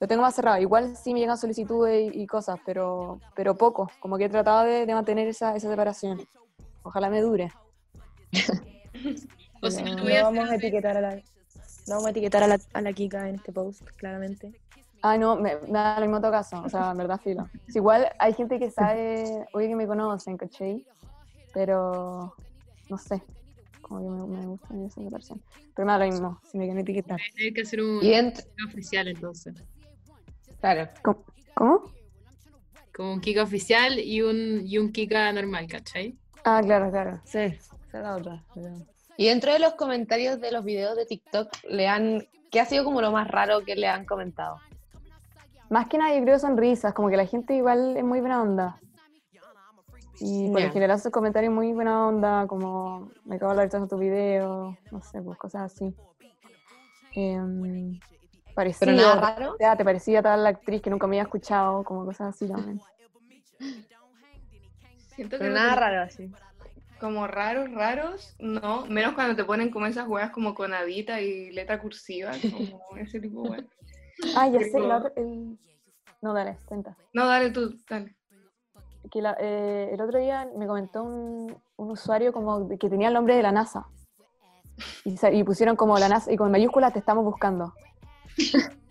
lo 0.00 0.08
tengo 0.08 0.22
más 0.22 0.34
cerrado. 0.34 0.60
Igual 0.60 0.96
sí 0.96 1.12
me 1.12 1.20
llegan 1.20 1.36
solicitudes 1.36 2.12
y, 2.14 2.22
y 2.22 2.26
cosas, 2.26 2.58
pero, 2.64 3.20
pero 3.36 3.54
poco. 3.56 3.90
Como 4.00 4.16
que 4.16 4.24
he 4.24 4.28
tratado 4.28 4.64
de, 4.64 4.86
de 4.86 4.94
mantener 4.94 5.28
esa, 5.28 5.54
esa 5.54 5.68
separación. 5.68 6.26
Ojalá 6.82 7.10
me 7.10 7.20
dure. 7.20 7.52
O 9.60 9.70
si 9.70 9.82
no, 9.82 9.90
te 9.90 9.96
No 9.96 10.02
voy 10.02 10.12
a 10.14 10.22
vamos 10.22 10.50
a 10.50 10.54
etiquetar 10.54 10.96
a 10.96 11.00
la, 11.02 11.16
no 11.16 11.22
vamos 11.96 12.06
a 12.06 12.10
etiquetar 12.10 12.42
a 12.42 12.46
la, 12.46 12.58
a 12.72 12.80
la 12.80 12.92
Kika 12.94 13.28
en 13.28 13.34
este 13.34 13.52
post, 13.52 13.82
claramente. 13.96 14.58
Ah, 15.02 15.18
no, 15.18 15.36
me, 15.36 15.56
me 15.56 15.72
da 15.72 15.96
lo 15.96 16.02
mismo 16.02 16.16
en 16.16 16.22
todo 16.22 16.32
caso. 16.32 16.62
O 16.62 16.68
sea, 16.68 16.90
en 16.92 16.96
verdad, 16.96 17.20
filo. 17.20 17.48
Si 17.68 17.78
igual 17.78 18.08
hay 18.18 18.32
gente 18.32 18.58
que 18.58 18.70
sabe, 18.70 19.46
oye, 19.52 19.68
que 19.68 19.76
me 19.76 19.86
conocen, 19.86 20.36
¿cachai? 20.38 20.86
Pero, 21.52 22.34
no 22.88 22.98
sé. 22.98 23.22
Como 23.82 24.00
que 24.00 24.08
me, 24.08 24.38
me 24.38 24.46
gusta 24.46 24.68
esa 24.86 25.02
separación. 25.02 25.42
Pero 25.74 25.86
me 25.86 25.92
da 25.92 25.98
lo 25.98 26.06
mismo, 26.06 26.40
si 26.50 26.58
me 26.58 26.64
quieren 26.64 26.82
etiquetar. 26.82 27.20
Hay 27.38 27.52
que 27.52 27.62
hacer 27.62 27.82
un 27.82 28.02
Y 28.02 28.14
oficial 28.66 29.08
entonces. 29.08 29.54
Claro. 30.60 30.88
¿Cómo? 31.02 31.24
¿Cómo? 31.54 31.82
Como 32.94 33.12
un 33.14 33.20
Kika 33.20 33.42
oficial 33.42 33.98
y 33.98 34.22
un, 34.22 34.62
y 34.66 34.78
un 34.78 34.92
Kika 34.92 35.32
normal, 35.32 35.66
¿cachai? 35.68 36.16
Ah, 36.44 36.60
claro, 36.64 36.90
claro. 36.90 37.20
Sí, 37.24 37.38
esa 37.38 37.76
es 37.92 37.92
la 38.02 38.16
otra. 38.16 38.42
pero- 38.54 38.74
Y 39.16 39.26
dentro 39.28 39.52
de 39.52 39.58
los 39.58 39.74
comentarios 39.74 40.40
de 40.40 40.50
los 40.52 40.64
videos 40.64 40.96
de 40.96 41.06
TikTok, 41.06 41.48
le 41.68 41.88
han, 41.88 42.26
¿qué 42.50 42.60
ha 42.60 42.64
sido 42.64 42.84
como 42.84 43.00
lo 43.00 43.10
más 43.12 43.28
raro 43.28 43.60
que 43.64 43.76
le 43.76 43.86
han 43.88 44.04
comentado? 44.06 44.56
Más 45.68 45.86
que 45.88 45.98
nada, 45.98 46.14
yo 46.16 46.22
creo 46.22 46.34
que 46.34 46.40
son 46.40 46.56
risas, 46.56 46.92
como 46.94 47.08
que 47.10 47.16
la 47.16 47.26
gente 47.26 47.54
igual 47.54 47.96
es 47.96 48.02
muy 48.04 48.20
buena 48.20 48.42
onda. 48.42 48.80
Y 50.22 50.50
por 50.50 50.60
lo 50.60 50.72
general 50.72 51.00
sus 51.00 51.12
comentarios 51.12 51.52
muy 51.52 51.72
buena 51.72 52.06
onda, 52.08 52.46
como 52.46 53.10
me 53.24 53.36
acabo 53.36 53.54
de 53.54 53.62
hablar 53.62 53.80
de 53.82 53.88
tu 53.88 53.96
video, 53.96 54.76
no 54.90 55.00
sé, 55.00 55.22
pues 55.22 55.38
cosas 55.38 55.72
así. 55.72 55.94
Em, 57.14 57.98
parecido, 58.60 58.92
Pero 58.92 58.92
nada 58.96 59.20
raro. 59.20 59.56
te 59.76 59.84
parecía 59.84 60.22
tal 60.22 60.42
la 60.44 60.50
actriz 60.50 60.82
que 60.82 60.90
nunca 60.90 61.06
me 61.06 61.16
había 61.16 61.22
escuchado, 61.22 61.82
como 61.84 62.04
cosas 62.04 62.34
así 62.34 62.46
también. 62.46 62.80
siento 65.14 65.36
que 65.36 65.44
Pero 65.44 65.54
nada 65.54 65.74
raro 65.76 66.02
así. 66.02 66.30
como 66.98 67.26
raros, 67.26 67.70
raros, 67.72 68.34
no. 68.38 68.84
Menos 68.86 69.14
cuando 69.14 69.34
te 69.34 69.44
ponen 69.44 69.70
como 69.70 69.86
esas 69.86 70.06
weas 70.06 70.30
como 70.30 70.54
con 70.54 70.74
adita 70.74 71.20
y 71.20 71.50
letra 71.52 71.80
cursiva, 71.80 72.32
como 72.50 72.80
ese 72.96 73.20
tipo 73.20 73.50
de. 73.50 73.64
Ah, 74.34 74.48
ya 74.48 74.60
sé, 74.60 74.78
la 74.80 75.10
el... 75.16 75.58
No, 76.20 76.34
dale, 76.34 76.58
cuenta. 76.66 76.96
No, 77.14 77.26
dale 77.26 77.50
tú, 77.50 77.74
dale. 77.88 78.14
Que 79.10 79.22
la- 79.22 79.36
eh, 79.40 79.88
el 79.92 80.00
otro 80.02 80.18
día 80.18 80.46
me 80.56 80.66
comentó 80.66 81.02
un, 81.02 81.56
un 81.76 81.90
usuario 81.90 82.32
como 82.32 82.68
que 82.68 82.90
tenía 82.90 83.08
el 83.08 83.14
nombre 83.14 83.34
de 83.34 83.42
la 83.42 83.52
NASA. 83.52 83.86
Y, 85.04 85.16
sa- 85.16 85.30
y 85.32 85.42
pusieron 85.44 85.76
como 85.76 85.98
la 85.98 86.08
NASA, 86.08 86.30
y 86.30 86.36
con 86.36 86.50
mayúsculas 86.50 86.92
te 86.92 86.98
estamos 86.98 87.24
buscando. 87.24 87.72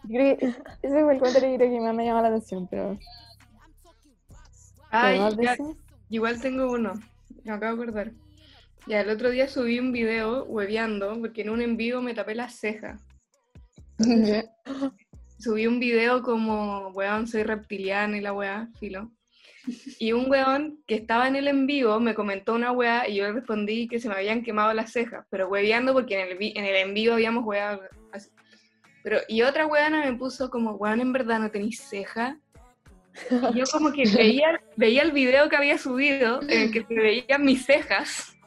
Yo 0.03 0.15
creo 0.15 0.37
que 0.37 0.45
ese 0.81 1.03
fue 1.03 1.13
el 1.13 1.19
comentario 1.19 1.49
que 1.49 1.57
creo 1.57 1.71
que 1.71 1.79
más 1.79 1.95
me 1.95 2.05
llama 2.05 2.21
la 2.21 2.29
atención, 2.29 2.67
pero... 2.69 2.97
Ay, 4.91 5.19
de 5.35 5.43
ya, 5.43 5.57
igual 6.09 6.41
tengo 6.41 6.71
uno, 6.71 6.93
me 7.43 7.51
acabo 7.51 7.75
de 7.75 7.83
acordar. 7.83 8.11
Ya, 8.87 9.01
el 9.01 9.09
otro 9.09 9.29
día 9.29 9.47
subí 9.47 9.79
un 9.79 9.91
video 9.91 10.45
hueveando 10.45 11.19
porque 11.19 11.41
en 11.41 11.51
un 11.51 11.61
en 11.61 11.77
vivo 11.77 12.01
me 12.01 12.15
tapé 12.15 12.33
las 12.33 12.55
cejas. 12.55 12.99
subí 15.39 15.67
un 15.67 15.79
video 15.79 16.23
como, 16.23 16.89
weón, 16.89 17.27
soy 17.27 17.43
reptiliana 17.43 18.17
y 18.17 18.21
la 18.21 18.33
weá, 18.33 18.69
filo. 18.79 19.11
Y 19.99 20.13
un 20.13 20.29
weón 20.29 20.81
que 20.87 20.95
estaba 20.95 21.27
en 21.27 21.35
el 21.35 21.47
en 21.47 21.67
vivo 21.67 21.99
me 21.99 22.15
comentó 22.15 22.55
una 22.55 22.71
weá 22.71 23.07
y 23.07 23.15
yo 23.15 23.25
le 23.25 23.33
respondí 23.33 23.87
que 23.87 23.99
se 23.99 24.09
me 24.09 24.15
habían 24.15 24.41
quemado 24.41 24.73
las 24.73 24.91
cejas, 24.91 25.25
pero 25.29 25.47
hueveando 25.49 25.93
porque 25.93 26.19
en 26.19 26.27
el, 26.29 26.37
en 26.57 26.65
el 26.65 26.75
en 26.75 26.93
vivo 26.93 27.13
habíamos 27.13 27.45
weá. 27.45 27.79
Pero, 29.09 29.21
y 29.27 29.41
otra 29.41 29.65
weona 29.65 30.05
me 30.05 30.13
puso 30.13 30.51
como, 30.51 30.73
weón, 30.73 31.01
en 31.01 31.11
verdad 31.11 31.39
no 31.39 31.49
tenéis 31.49 31.81
ceja. 31.81 32.37
Y 33.31 33.57
yo 33.57 33.63
como 33.71 33.91
que 33.91 34.03
veía, 34.15 34.61
veía 34.77 35.01
el 35.01 35.11
video 35.11 35.49
que 35.49 35.55
había 35.55 35.79
subido 35.79 36.43
en 36.43 36.61
el 36.61 36.71
que 36.71 36.85
se 36.85 36.93
veían 36.93 37.43
mis 37.43 37.65
cejas. 37.65 38.37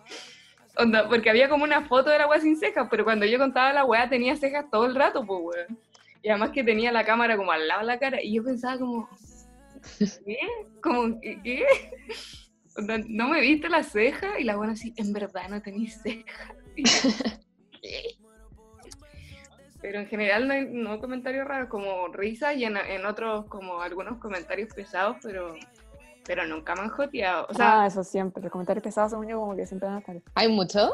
Onda, 0.77 1.09
porque 1.09 1.31
había 1.31 1.49
como 1.49 1.65
una 1.65 1.85
foto 1.89 2.11
de 2.11 2.19
la 2.19 2.29
weá 2.29 2.39
sin 2.39 2.57
cejas, 2.57 2.87
pero 2.89 3.03
cuando 3.03 3.27
yo 3.27 3.41
contaba 3.41 3.73
la 3.73 3.85
weá 3.85 4.09
tenía 4.09 4.37
cejas 4.37 4.71
todo 4.71 4.87
el 4.87 4.95
rato, 4.95 5.27
pues 5.27 5.41
weón. 5.43 5.79
Y 6.23 6.29
además 6.29 6.51
que 6.51 6.63
tenía 6.63 6.93
la 6.93 7.05
cámara 7.05 7.37
como 7.37 7.51
al 7.51 7.67
lado 7.67 7.81
de 7.81 7.87
la 7.89 7.99
cara. 7.99 8.23
Y 8.23 8.35
yo 8.35 8.45
pensaba 8.45 8.79
como, 8.79 9.09
¿qué? 9.99 10.39
Como, 10.81 11.21
¿qué? 11.21 11.67
Onda, 12.77 13.01
¿No 13.09 13.27
me 13.27 13.41
viste 13.41 13.69
la 13.69 13.83
ceja? 13.83 14.39
Y 14.39 14.45
la 14.45 14.55
buena 14.55 14.75
así, 14.75 14.95
en 14.97 15.13
verdad 15.13 15.49
no 15.49 15.61
tenéis 15.61 16.01
ceja. 16.01 16.55
Y 16.77 16.85
yo, 16.85 17.09
¿qué? 17.83 18.22
Pero 19.83 19.99
en 19.99 20.07
general 20.07 20.47
no 20.47 20.55
hay 20.55 20.67
no 20.67 21.01
comentarios 21.01 21.47
raros, 21.47 21.69
como 21.69 22.09
risas 22.09 22.57
y 22.57 22.65
en, 22.65 22.77
en 22.77 23.05
otros 23.05 23.47
como 23.47 23.83
algunos 23.83 24.19
comentarios 24.19 24.73
pesados, 24.73 25.17
pero, 25.23 25.55
pero 26.25 26.47
nunca 26.47 26.75
me 26.75 26.83
han 26.83 26.89
joteado. 26.89 27.47
O 27.51 27.55
sea, 27.55 27.83
ah, 27.83 27.87
eso 27.87 28.05
siempre. 28.05 28.43
Los 28.43 28.53
comentarios 28.53 28.85
pesados 28.85 29.11
son 29.11 29.27
yo 29.27 29.41
como 29.41 29.57
que 29.57 29.67
siempre 29.67 29.89
van 29.89 29.97
a 29.97 30.01
estar. 30.01 30.17
¿Hay 30.35 30.49
mucho? 30.49 30.93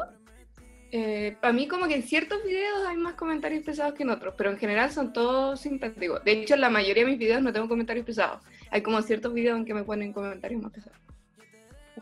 Eh, 0.91 1.37
para 1.39 1.53
mí 1.53 1.67
como 1.67 1.87
que 1.87 1.95
en 1.95 2.03
ciertos 2.03 2.43
videos 2.43 2.87
hay 2.87 2.97
más 2.97 3.13
comentarios 3.13 3.63
pesados 3.63 3.93
que 3.93 4.01
en 4.01 4.09
otros, 4.09 4.33
pero 4.35 4.49
en 4.49 4.57
general 4.57 4.91
son 4.91 5.13
todos 5.13 5.61
simpáticos. 5.61 6.23
De 6.23 6.31
hecho, 6.31 6.55
en 6.55 6.61
la 6.61 6.69
mayoría 6.69 7.03
de 7.03 7.11
mis 7.11 7.19
videos 7.19 7.43
no 7.43 7.53
tengo 7.53 7.67
comentarios 7.67 8.05
pesados. 8.05 8.41
Hay 8.71 8.81
como 8.81 8.99
ciertos 9.03 9.33
videos 9.33 9.59
en 9.59 9.65
que 9.65 9.75
me 9.75 9.83
ponen 9.83 10.11
comentarios 10.11 10.63
más 10.63 10.71
pesados. 10.71 10.97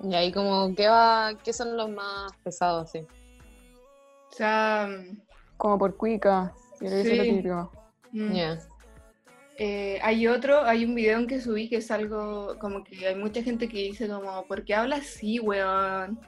Y 0.03 0.15
ahí 0.15 0.31
como, 0.31 0.73
¿qué, 0.75 0.87
va, 0.87 1.33
¿qué 1.43 1.51
son 1.51 1.75
los 1.75 1.89
más 1.89 2.31
pesados? 2.43 2.91
Sí. 2.91 2.99
O 2.99 4.35
sea, 4.35 4.87
Como 5.57 5.77
por 5.77 5.97
cuica. 5.97 6.53
Yo 6.79 6.87
creo 6.87 6.91
que 6.91 7.01
eso 7.01 7.11
es 7.11 7.17
lo 7.17 7.23
Sí. 7.23 7.29
típico. 7.31 7.71
mm, 8.11 8.33
Ya. 8.33 8.59
eh, 9.59 9.99
hay 10.03 10.27
otro, 10.27 10.61
hay 10.63 10.85
un 10.85 10.93
video 10.95 11.17
en 11.19 11.27
que 11.27 11.41
subí 11.41 11.67
que 11.69 11.77
es 11.77 11.89
algo 11.91 12.57
como 12.59 12.83
que 12.83 13.07
hay 13.07 13.15
mucha 13.15 13.41
gente 13.43 13.67
que 13.67 13.77
dice 13.79 14.07
como, 14.07 14.45
¿por 14.47 14.63
qué 14.63 14.75
hablas 14.75 14.99
así, 15.01 15.39
weón? 15.39 16.19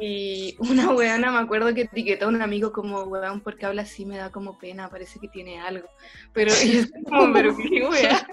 Y 0.00 0.56
una 0.58 0.90
weona 0.94 1.30
me 1.32 1.38
acuerdo 1.38 1.72
que 1.74 1.82
etiquetó 1.82 2.26
a 2.26 2.28
un 2.28 2.40
amigo 2.42 2.72
como, 2.72 3.02
weón, 3.04 3.40
¿por 3.40 3.56
qué 3.56 3.66
habla 3.66 3.82
así? 3.82 4.04
Me 4.06 4.16
da 4.18 4.30
como 4.30 4.58
pena, 4.58 4.88
parece 4.90 5.18
que 5.20 5.28
tiene 5.28 5.60
algo. 5.60 5.88
Pero 6.34 6.50
y 6.64 6.76
es 6.78 6.92
como, 7.08 7.32
pero 7.32 7.56
qué 7.56 7.88
weá. 7.88 8.26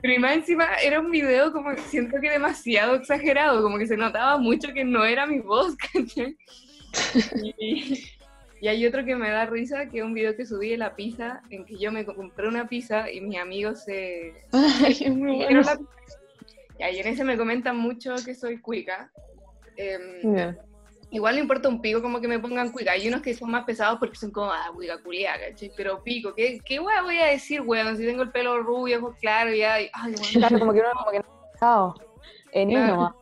Pero 0.00 0.14
y 0.14 0.18
más 0.18 0.32
encima 0.36 0.66
era 0.82 1.00
un 1.00 1.10
video 1.10 1.52
como, 1.52 1.74
siento 1.88 2.18
que 2.20 2.30
demasiado 2.30 2.94
exagerado, 2.96 3.62
como 3.62 3.78
que 3.78 3.86
se 3.86 3.96
notaba 3.96 4.38
mucho 4.38 4.72
que 4.72 4.84
no 4.84 5.04
era 5.04 5.26
mi 5.26 5.40
voz, 5.40 5.74
¿cachai? 5.92 6.36
Y, 7.58 8.04
y 8.60 8.68
hay 8.68 8.86
otro 8.86 9.04
que 9.04 9.14
me 9.16 9.30
da 9.30 9.46
risa, 9.46 9.88
que 9.88 9.98
es 9.98 10.04
un 10.04 10.14
video 10.14 10.36
que 10.36 10.44
subí 10.46 10.70
de 10.70 10.76
la 10.78 10.94
pizza, 10.96 11.42
en 11.50 11.64
que 11.64 11.78
yo 11.78 11.92
me 11.92 12.04
compré 12.04 12.48
una 12.48 12.68
pizza 12.68 13.10
y 13.10 13.20
mis 13.20 13.38
amigos 13.38 13.84
se, 13.84 14.34
Ay, 14.52 14.96
es 15.00 15.14
muy 15.14 15.36
bueno. 15.36 15.60
la- 15.62 15.78
Y 16.78 16.82
ahí 16.82 16.98
en 17.00 17.06
ese 17.08 17.24
me 17.24 17.36
comentan 17.36 17.76
mucho 17.76 18.14
que 18.24 18.34
soy 18.34 18.60
cuica. 18.60 19.10
Em, 19.76 20.54
igual 21.10 21.36
no 21.36 21.42
importa 21.42 21.68
un 21.68 21.80
pico 21.80 22.02
como 22.02 22.20
que 22.20 22.28
me 22.28 22.38
pongan 22.38 22.70
cuica. 22.70 22.92
Hay 22.92 23.08
unos 23.08 23.22
que 23.22 23.34
son 23.34 23.50
más 23.50 23.64
pesados 23.64 23.98
porque 23.98 24.16
son 24.16 24.30
como, 24.30 24.50
ah, 24.50 24.70
cuica 24.74 25.00
culia, 25.02 25.34
¿cachai? 25.38 25.72
Pero 25.76 26.02
pico, 26.02 26.34
¿qué, 26.34 26.60
qué 26.64 26.80
wea 26.80 27.02
voy 27.02 27.18
a 27.18 27.26
decir, 27.26 27.60
weón? 27.62 27.96
Si 27.96 28.04
tengo 28.04 28.22
el 28.22 28.30
pelo 28.30 28.60
rubio, 28.62 28.98
ojos 28.98 29.16
claros, 29.20 29.54
ya. 29.56 29.74
Ay. 29.74 29.90
Claro, 30.32 30.58
como 30.58 30.72
que 30.72 30.80
uno 30.80 30.88
como 30.96 31.10
que 31.10 31.18
no 31.18 31.24
ha 31.24 31.50
pensado. 31.52 31.94
En 32.52 32.70
Claro. 32.70 33.16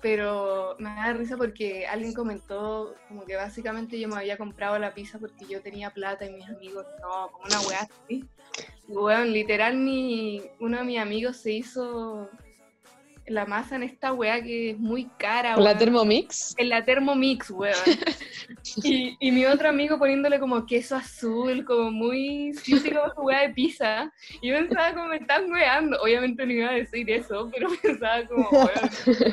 Pero 0.00 0.76
me 0.78 0.90
da 0.90 1.12
risa 1.12 1.36
porque 1.36 1.86
alguien 1.86 2.14
comentó 2.14 2.94
como 3.08 3.24
que 3.24 3.36
básicamente 3.36 3.98
yo 3.98 4.08
me 4.08 4.16
había 4.16 4.36
comprado 4.36 4.78
la 4.78 4.94
pizza 4.94 5.18
porque 5.18 5.46
yo 5.48 5.60
tenía 5.60 5.90
plata 5.90 6.24
y 6.24 6.32
mis 6.32 6.48
amigos 6.48 6.86
no, 7.00 7.30
como 7.32 7.46
una 7.46 7.60
weá 7.62 7.80
así. 7.80 8.24
Weón, 8.88 9.32
literal 9.32 9.76
mi, 9.76 10.42
uno 10.60 10.78
de 10.78 10.84
mis 10.84 10.98
amigos 10.98 11.38
se 11.38 11.52
hizo 11.52 12.30
la 13.32 13.46
masa 13.46 13.76
en 13.76 13.82
esta 13.82 14.12
weá 14.12 14.42
que 14.42 14.70
es 14.70 14.78
muy 14.78 15.06
cara, 15.18 15.56
La 15.56 15.62
weón. 15.64 15.78
Thermomix. 15.78 16.54
En 16.58 16.68
la 16.68 16.84
Thermomix, 16.84 17.50
weón. 17.50 17.74
Y, 18.84 19.16
y 19.18 19.32
mi 19.32 19.44
otro 19.44 19.68
amigo 19.68 19.98
poniéndole 19.98 20.38
como 20.38 20.64
queso 20.66 20.94
azul, 20.94 21.64
como 21.64 21.90
muy 21.90 22.52
cítrico 22.54 23.00
como 23.00 23.14
su 23.14 23.20
weá 23.22 23.40
de 23.42 23.50
pizza. 23.54 24.12
Y 24.40 24.48
yo 24.50 24.56
pensaba 24.56 24.94
como 24.94 25.08
me 25.08 25.16
están 25.16 25.50
weando. 25.50 26.00
Obviamente 26.00 26.46
no 26.46 26.52
iba 26.52 26.70
a 26.70 26.74
decir 26.74 27.10
eso, 27.10 27.50
pero 27.52 27.68
pensaba 27.82 28.24
como, 28.28 28.48
weón, 28.50 28.70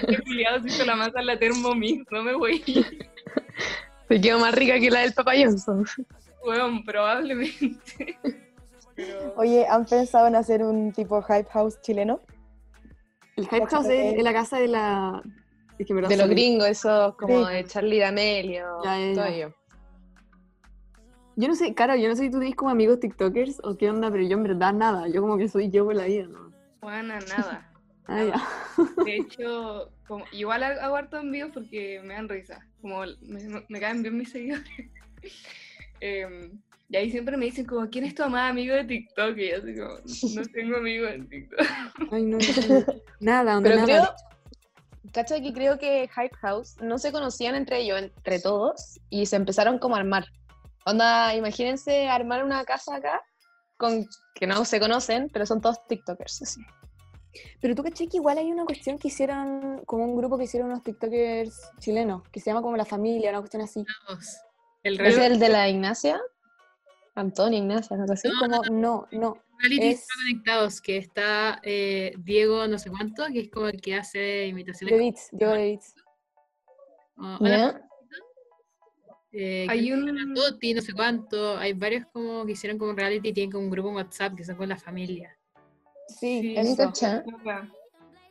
qué 0.07 0.17
pillado 0.25 0.61
se 0.63 0.67
hizo 0.69 0.85
la 0.85 0.95
masa 0.95 1.19
en 1.19 1.25
la 1.27 1.37
Thermomix, 1.37 2.05
no 2.11 2.23
me 2.23 2.33
voy. 2.33 2.63
Se 4.07 4.19
quedó 4.19 4.39
más 4.39 4.55
rica 4.55 4.79
que 4.79 4.89
la 4.89 5.01
del 5.01 5.13
papayoso. 5.13 5.83
Weón, 6.43 6.83
probablemente. 6.83 7.77
Pero- 8.95 9.33
Oye, 9.37 9.67
¿han 9.67 9.85
pensado 9.85 10.27
en 10.27 10.35
hacer 10.35 10.63
un 10.63 10.91
tipo 10.91 11.21
hype 11.21 11.47
house 11.51 11.79
chileno? 11.81 12.19
El 13.39 13.47
Hype 13.47 13.67
House 13.67 13.87
es, 13.87 14.17
es 14.17 14.23
la 14.23 14.33
casa 14.33 14.59
de 14.59 14.67
la... 14.67 15.23
es 15.77 15.87
que 15.87 15.93
De 15.93 16.17
los 16.17 16.29
gringos, 16.29 16.67
esos 16.67 17.15
como 17.15 17.47
Sí. 17.47 17.53
de 17.53 17.63
Charlie 17.65 17.99
D'Amelio. 17.99 18.83
Ya, 18.83 18.99
ya, 18.99 19.13
todo 19.13 19.25
ello. 19.25 19.53
Yo 21.37 21.47
no 21.47 21.55
sé, 21.55 21.73
Caro, 21.73 21.95
yo 21.95 22.09
no 22.09 22.15
sé 22.17 22.23
si 22.23 22.31
tú 22.31 22.39
tienes 22.39 22.57
como 22.57 22.69
amigos 22.69 22.99
TikTokers 22.99 23.61
o 23.63 23.77
qué 23.77 23.89
onda, 23.89 24.11
pero 24.11 24.23
yo 24.23 24.35
en 24.35 24.43
verdad 24.43 24.73
nada. 24.73 25.07
Yo 25.07 25.21
como 25.21 25.37
que 25.37 25.47
soy 25.47 25.69
yo 25.69 25.85
por 25.85 25.95
la 25.95 26.03
vida, 26.03 26.25
¿no? 26.27 26.51
Juana, 26.81 27.19
nada. 27.19 27.65
Ah, 28.11 28.23
ya. 28.23 29.03
De 29.03 29.17
hecho, 29.17 29.91
como, 30.07 30.25
igual 30.31 30.63
hago 30.63 30.95
harto 30.95 31.17
envíos 31.19 31.51
porque 31.53 32.01
me 32.03 32.15
dan 32.15 32.27
risa. 32.27 32.65
Como 32.81 33.01
me, 33.21 33.63
me 33.69 33.79
caen 33.79 34.01
bien 34.01 34.17
mis 34.17 34.31
seguidores. 34.31 34.65
Em, 36.01 36.59
y 36.89 36.97
ahí 36.97 37.11
siempre 37.11 37.37
me 37.37 37.45
dicen 37.45 37.65
como, 37.65 37.87
¿quién 37.89 38.03
es 38.05 38.15
tu 38.15 38.27
más 38.27 38.49
amigo 38.49 38.73
de 38.73 38.83
TikTok? 38.83 39.37
Y 39.37 39.49
yo 39.49 39.57
así 39.57 39.75
como, 39.75 40.41
no 40.41 40.47
tengo 40.51 40.77
amigos 40.77 41.11
en 41.11 41.29
TikTok. 41.29 41.59
Ay, 42.11 42.23
no, 42.23 42.37
no, 42.37 42.85
nada, 43.19 43.57
onda, 43.57 43.69
Pero 43.69 43.81
nada. 43.81 43.85
creo, 43.85 45.11
cacha 45.13 45.39
que 45.39 45.53
creo 45.53 45.77
que 45.77 46.09
Hype 46.09 46.35
House 46.37 46.77
no 46.81 46.97
se 46.97 47.11
conocían 47.11 47.53
entre 47.53 47.81
ellos, 47.81 48.01
entre 48.01 48.39
todos, 48.39 48.99
y 49.11 49.27
se 49.27 49.35
empezaron 49.35 49.77
como 49.77 49.95
a 49.95 49.99
armar. 49.99 50.25
Onda, 50.85 51.35
imagínense 51.35 52.07
armar 52.07 52.43
una 52.43 52.65
casa 52.65 52.95
acá 52.95 53.21
con 53.77 54.07
que 54.33 54.47
no 54.47 54.65
se 54.65 54.79
conocen, 54.79 55.29
pero 55.29 55.45
son 55.45 55.61
todos 55.61 55.85
TikTokers. 55.87 56.41
así. 56.41 56.61
Pero 57.61 57.75
tú 57.75 57.83
caché 57.83 58.07
que 58.07 58.17
igual 58.17 58.39
hay 58.39 58.51
una 58.51 58.65
cuestión 58.65 58.97
que 58.97 59.09
hicieron, 59.09 59.83
como 59.85 60.05
un 60.05 60.17
grupo 60.17 60.39
que 60.39 60.45
hicieron 60.45 60.69
unos 60.69 60.83
TikTokers 60.83 61.71
chilenos, 61.77 62.27
que 62.29 62.39
se 62.39 62.49
llama 62.49 62.63
como 62.63 62.75
La 62.75 62.85
Familia, 62.85 63.29
una 63.29 63.39
cuestión 63.39 63.61
así. 63.61 63.85
Vamos. 64.07 64.37
El 64.81 64.99
¿Es 64.99 65.17
el 65.17 65.39
de 65.39 65.49
la 65.49 65.69
Ignacia? 65.69 66.19
Antonia 67.21 67.59
Ignacia, 67.59 67.95
algo 67.97 68.13
así. 68.13 68.27
Es 68.27 68.33
como, 68.39 68.63
no, 68.71 69.07
no. 69.11 69.37
reality 69.59 69.87
es- 69.89 69.99
está 70.01 70.13
conectados, 70.23 70.81
que 70.81 70.97
está 70.97 71.59
eh, 71.63 72.13
Diego 72.17 72.67
no 72.67 72.79
sé 72.79 72.89
cuánto, 72.89 73.25
que 73.31 73.39
es 73.41 73.49
como 73.49 73.67
el 73.67 73.81
que 73.81 73.95
hace 73.95 74.47
imitaciones. 74.47 74.93
De 74.97 74.99
Beats, 75.03 75.29
Diego 75.31 75.53
de 75.53 75.59
Beats. 75.59 75.93
como- 77.15 77.37
Hola, 77.39 77.81
eh, 79.31 79.67
Hay 79.69 79.91
un- 79.91 80.33
Toti, 80.33 80.73
no 80.73 80.81
sé 80.81 80.93
cuánto. 80.93 81.57
Hay 81.57 81.73
varios 81.73 82.05
como 82.13 82.45
que 82.45 82.53
hicieron 82.53 82.77
como 82.79 82.91
un 82.91 82.97
reality 82.97 83.29
y 83.29 83.33
tienen 83.33 83.51
como 83.51 83.65
un 83.65 83.69
grupo 83.69 83.89
en 83.89 83.95
WhatsApp 83.95 84.35
que 84.35 84.43
son 84.43 84.55
con 84.55 84.69
la 84.69 84.77
familia. 84.77 85.37
Sí, 86.07 86.41
Sí, 86.41 86.55
eso. 86.57 86.91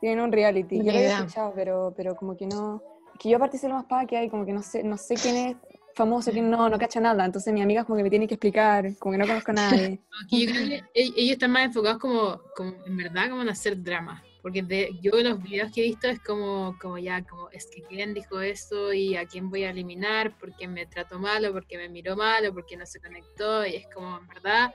Tienen 0.01 0.21
un 0.21 0.33
reality. 0.33 0.79
Yo 0.79 0.85
lo 0.85 0.91
había 0.91 1.09
escuchado, 1.19 1.53
pero, 1.55 1.93
pero 1.97 2.17
como 2.17 2.37
que 2.37 2.47
no. 2.47 2.83
Es 3.15 3.19
que 3.21 3.29
yo 3.31 3.37
aparte 3.37 3.59
sé 3.59 3.69
lo 3.69 3.75
más 3.75 3.85
paga 3.87 4.07
que 4.07 4.17
hay, 4.17 4.29
como 4.31 4.47
que 4.47 4.53
no 4.53 4.63
sé, 4.63 4.83
no 4.85 4.97
sé 4.97 5.15
quién 5.17 5.37
es 5.37 5.57
famoso, 5.99 6.31
quién 6.31 6.49
no, 6.49 6.69
no 6.71 6.79
cacha 6.79 7.01
nada. 7.01 7.25
Entonces 7.25 7.53
mi 7.53 7.61
amiga 7.61 7.85
como 7.85 7.97
que 7.99 8.03
me 8.05 8.11
tiene 8.11 8.27
que 8.27 8.35
explicar, 8.35 8.97
como 8.99 9.13
que 9.13 9.19
no 9.19 9.27
conozco 9.27 9.51
a 9.51 9.55
nadie. 9.55 10.01
Aunque 10.21 10.47
yo 10.47 10.53
creo 10.53 10.69
que 10.69 10.85
ellos 10.95 11.33
están 11.33 11.51
más 11.51 11.65
enfocados 11.67 11.99
como, 11.99 12.41
como 12.57 12.73
en 12.87 12.97
verdad 12.97 13.29
como 13.29 13.43
en 13.43 13.51
hacer 13.51 13.83
drama. 13.83 14.23
Porque 14.41 14.63
de, 14.63 14.97
yo 15.03 15.11
los 15.21 15.43
videos 15.43 15.71
que 15.73 15.81
he 15.81 15.85
visto 15.85 16.09
es 16.09 16.21
como, 16.21 16.77
como 16.81 16.97
ya, 16.97 17.23
como 17.25 17.51
es 17.51 17.67
que 17.67 17.83
quién 17.83 18.15
dijo 18.15 18.41
esto 18.41 18.93
y 18.93 19.17
a 19.17 19.27
quién 19.27 19.51
voy 19.51 19.65
a 19.65 19.71
eliminar, 19.71 20.39
porque 20.39 20.69
me 20.69 20.87
trató 20.87 21.19
mal 21.19 21.45
o 21.45 21.53
porque 21.53 21.77
me 21.77 21.89
miró 21.89 22.17
mal 22.17 22.47
o 22.47 22.55
porque 22.55 22.77
no 22.77 22.87
se 22.87 23.01
conectó. 23.01 23.67
Y 23.67 23.75
es 23.75 23.87
como, 23.93 24.17
en 24.17 24.27
verdad, 24.29 24.73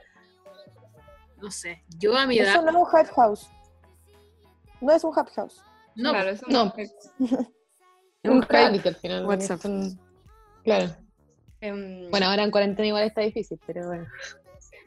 no 1.40 1.50
sé, 1.50 1.82
yo 1.98 2.16
a 2.16 2.26
mi 2.26 2.38
edad, 2.38 2.52
Eso 2.52 2.62
no 2.62 2.70
es 2.70 2.76
un 2.76 2.86
hype 2.86 3.12
house. 3.14 3.48
No 4.82 4.92
es 4.92 5.02
un 5.02 5.14
hype 5.14 5.30
house. 5.34 5.62
no, 5.96 6.10
claro, 6.10 6.30
eso 6.30 6.46
no. 6.48 6.72
es- 6.76 6.94
Un 8.24 8.42
reality 8.48 8.88
al 8.88 8.96
final. 8.96 9.26
WhatsApp. 9.26 9.60
Claro. 10.62 11.03
Em, 11.68 12.10
Bueno, 12.10 12.26
ahora 12.26 12.42
en 12.44 12.50
cuarentena 12.50 12.88
igual 12.88 13.04
está 13.04 13.20
difícil, 13.22 13.58
pero 13.66 13.86
bueno. 13.86 14.06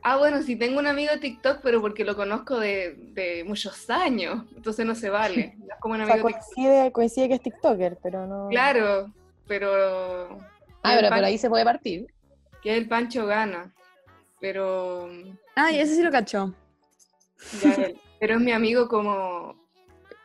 Ah, 0.04 0.18
bueno, 0.18 0.42
sí 0.42 0.56
tengo 0.56 0.80
un 0.80 0.88
amigo 0.88 1.12
de 1.12 1.18
TikTok, 1.20 1.60
pero 1.62 1.82
porque 1.82 2.06
lo 2.06 2.16
conozco 2.16 2.60
de, 2.60 2.96
de 3.14 3.44
muchos 3.44 3.90
años, 3.90 4.46
entonces 4.56 4.86
no 4.86 4.96
se 4.96 5.10
vale. 5.10 5.56
No 5.68 5.74
es 5.74 5.80
como 5.82 5.96
un 5.96 6.02
O 6.02 6.06
sea, 6.06 6.14
amigo 6.16 6.28
de 6.30 6.34
TikTok. 6.36 6.54
coincide, 6.56 6.92
coincide 6.92 7.28
que 7.28 7.34
es 7.36 7.42
TikToker, 7.42 7.98
pero 8.02 8.26
no. 8.28 8.48
Claro, 8.50 9.12
pero... 9.48 10.40
Ah, 10.84 10.94
pero 10.96 11.10
por 11.10 11.24
ahí 11.24 11.38
se 11.38 11.50
puede 11.50 11.66
partir. 11.66 12.08
Que 12.62 12.78
el 12.78 12.88
Pancho 12.88 13.26
gana, 13.26 13.74
pero... 14.40 15.10
Ay, 15.56 15.80
ese 15.80 15.96
sí 15.96 16.02
lo 16.04 16.12
cachó. 16.12 16.54
ya 17.62 17.74
él- 17.74 18.00
pero 18.20 18.36
es 18.36 18.40
mi 18.42 18.52
amigo 18.52 18.88
como... 18.88 19.56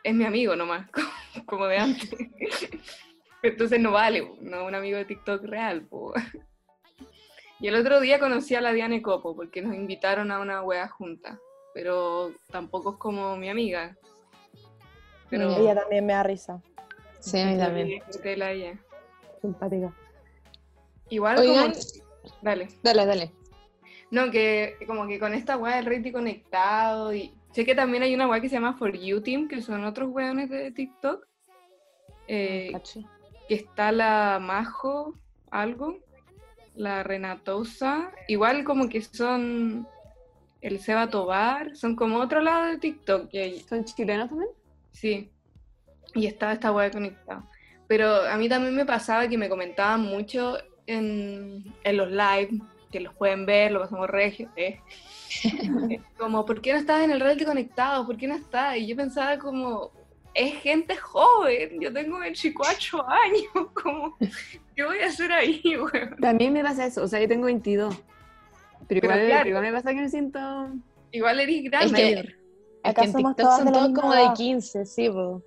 Es 0.03 0.13
mi 0.13 0.25
amigo 0.25 0.55
nomás, 0.55 0.89
como, 0.91 1.07
como 1.45 1.65
de 1.67 1.77
antes. 1.77 2.09
Entonces 3.43 3.79
no 3.79 3.91
vale, 3.91 4.31
no 4.39 4.65
un 4.65 4.73
amigo 4.73 4.97
de 4.97 5.05
TikTok 5.05 5.43
real. 5.43 5.85
po. 5.85 6.13
Y 7.59 7.67
el 7.67 7.75
otro 7.75 7.99
día 7.99 8.19
conocí 8.19 8.55
a 8.55 8.61
la 8.61 8.73
Diane 8.73 9.01
Copo 9.01 9.35
porque 9.35 9.61
nos 9.61 9.75
invitaron 9.75 10.31
a 10.31 10.39
una 10.39 10.63
wea 10.63 10.87
junta, 10.87 11.39
pero 11.73 12.33
tampoco 12.51 12.91
es 12.91 12.97
como 12.97 13.37
mi 13.37 13.49
amiga. 13.49 13.97
Pero. 15.29 15.55
Ella 15.57 15.75
también 15.75 16.05
me 16.05 16.13
da 16.13 16.23
risa. 16.23 16.61
Sí, 17.19 17.39
a 17.39 17.45
mí 17.45 17.57
también. 17.57 18.01
Tela 18.21 18.51
ella. 18.51 18.77
Simpática. 19.41 19.93
Igual 21.09 21.39
Oigan, 21.39 21.71
como... 21.71 22.33
Dale. 22.41 22.67
dale, 22.81 23.05
dale. 23.05 23.31
No, 24.11 24.31
que 24.31 24.77
como 24.87 25.07
que 25.07 25.19
con 25.19 25.33
esta 25.33 25.57
weá 25.57 25.77
del 25.77 25.85
rating 25.85 26.11
conectado 26.11 27.13
y 27.13 27.33
sé 27.51 27.65
que 27.65 27.75
también 27.75 28.03
hay 28.03 28.13
una 28.13 28.27
weá 28.27 28.39
que 28.39 28.49
se 28.49 28.55
llama 28.55 28.77
For 28.77 28.97
You 28.97 29.21
Team, 29.21 29.47
que 29.47 29.61
son 29.61 29.83
otros 29.83 30.09
weones 30.09 30.49
de 30.49 30.71
TikTok. 30.71 31.25
Eh. 32.27 32.71
Que 33.53 33.59
está 33.65 33.91
la 33.91 34.39
Majo, 34.41 35.13
algo, 35.51 35.99
la 36.75 37.03
Renatosa, 37.03 38.11
igual 38.27 38.63
como 38.63 38.89
que 38.89 39.01
son 39.03 39.87
el 40.61 40.79
Seba 40.79 41.07
Tobar, 41.09 41.75
son 41.75 41.95
como 41.95 42.17
otro 42.17 42.41
lado 42.41 42.65
de 42.65 42.77
TikTok. 42.77 43.29
Hay- 43.33 43.59
¿Son 43.59 43.83
chilenos 43.85 44.29
también? 44.29 44.49
Sí. 44.91 45.29
Y 46.15 46.25
estaba 46.25 46.53
esta 46.53 46.71
weá 46.71 46.89
conectada. 46.89 47.43
Pero 47.87 48.07
a 48.27 48.37
mí 48.37 48.49
también 48.49 48.75
me 48.75 48.85
pasaba 48.85 49.27
que 49.27 49.37
me 49.37 49.49
comentaban 49.49 50.01
mucho 50.01 50.57
en, 50.87 51.63
en 51.83 51.97
los 51.97 52.09
live, 52.09 52.59
que 52.91 53.01
los 53.01 53.13
pueden 53.13 53.45
ver, 53.45 53.71
lo 53.71 53.81
pasamos 53.81 54.09
regio, 54.09 54.49
¿eh? 54.55 54.79
como, 56.17 56.43
¿por 56.45 56.59
qué 56.61 56.73
no 56.73 56.79
estás 56.79 57.03
en 57.03 57.11
el 57.11 57.19
reality 57.19 57.45
conectado? 57.45 58.05
¿Por 58.05 58.17
qué 58.17 58.27
no 58.27 58.35
estás? 58.35 58.77
Y 58.77 58.87
yo 58.87 58.95
pensaba 58.95 59.37
como, 59.37 59.91
es 60.33 60.55
gente 60.61 60.95
joven, 60.97 61.79
yo 61.79 61.91
tengo 61.93 62.19
24 62.19 63.05
años, 63.07 63.67
como, 63.83 64.15
¿qué 64.75 64.83
voy 64.83 64.99
a 64.99 65.07
hacer 65.07 65.31
ahí, 65.31 65.61
weón? 65.77 66.15
También 66.19 66.53
me 66.53 66.63
pasa 66.63 66.85
eso, 66.85 67.03
o 67.03 67.07
sea, 67.07 67.19
yo 67.21 67.27
tengo 67.27 67.45
22. 67.45 67.95
Pero 68.87 69.01
Pero 69.01 69.05
igual, 69.13 69.25
claro. 69.27 69.49
igual 69.49 69.63
me 69.63 69.71
pasa 69.73 69.89
que 69.93 70.01
me 70.01 70.09
siento... 70.09 70.39
Igual 71.11 71.39
eres 71.39 71.57
Es 71.57 71.71
grande. 71.71 71.95
que, 71.95 72.11
es 72.19 72.25
Acá 72.83 73.01
que 73.01 73.07
en 73.07 73.13
somos 73.13 73.35
TikTok 73.35 73.45
todas 73.45 73.63
son 73.63 73.73
todos 73.73 73.93
como 74.01 74.13
de 74.13 74.21
edad. 74.23 74.33
15, 74.35 74.85
sí, 74.85 75.09
po. 75.09 75.41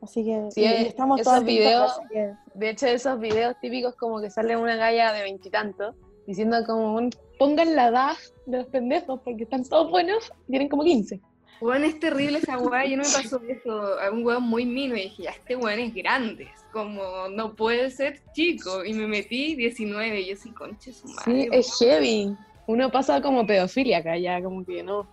Así 0.00 0.24
que 0.24 0.48
Sí, 0.52 0.60
y- 0.62 0.64
y 0.64 0.86
estamos 0.86 1.20
esos 1.20 1.44
bien 1.44 1.58
videos- 1.62 2.00
que- 2.10 2.32
De 2.54 2.70
hecho, 2.70 2.86
esos 2.86 3.18
videos 3.20 3.56
típicos 3.60 3.94
como 3.96 4.20
que 4.20 4.30
sale 4.30 4.56
una 4.56 4.76
galla 4.76 5.12
de 5.12 5.22
veintitantos 5.22 5.94
diciendo 6.26 6.56
como 6.64 6.94
un, 6.94 7.10
pongan 7.38 7.74
la 7.76 7.88
edad 7.88 8.16
de 8.46 8.58
los 8.58 8.66
pendejos 8.68 9.20
porque 9.24 9.42
están 9.44 9.64
todos 9.64 9.90
buenos, 9.90 10.32
tienen 10.48 10.68
como 10.68 10.82
15. 10.84 11.20
Weón, 11.60 11.84
es 11.84 11.98
terrible 11.98 12.38
esa 12.38 12.58
weá, 12.58 12.84
yo 12.84 12.96
no 12.98 13.02
me 13.02 13.08
pasó 13.08 13.40
eso, 13.48 13.98
a 13.98 14.10
un 14.10 14.24
weón 14.24 14.42
muy 14.42 14.66
mino 14.66 14.94
y 14.94 15.02
dije, 15.04 15.22
ya 15.24 15.30
este 15.30 15.56
weón 15.56 15.78
es 15.80 15.94
grande, 15.94 16.44
es 16.44 16.60
como, 16.72 17.28
no 17.30 17.54
puede 17.54 17.90
ser 17.90 18.20
chico, 18.34 18.84
y 18.84 18.92
me 18.92 19.06
metí 19.06 19.54
19, 19.56 20.20
y 20.20 20.26
yo 20.30 20.36
sí, 20.36 20.50
conche 20.50 20.92
su 20.92 21.08
madre. 21.08 21.24
Sí, 21.32 21.48
es 21.52 21.78
heavy. 21.78 22.36
Uno 22.66 22.90
pasa 22.90 23.22
como 23.22 23.46
pedofilia 23.46 23.98
acá 23.98 24.18
ya, 24.18 24.42
como 24.42 24.64
que 24.66 24.82
no. 24.82 25.06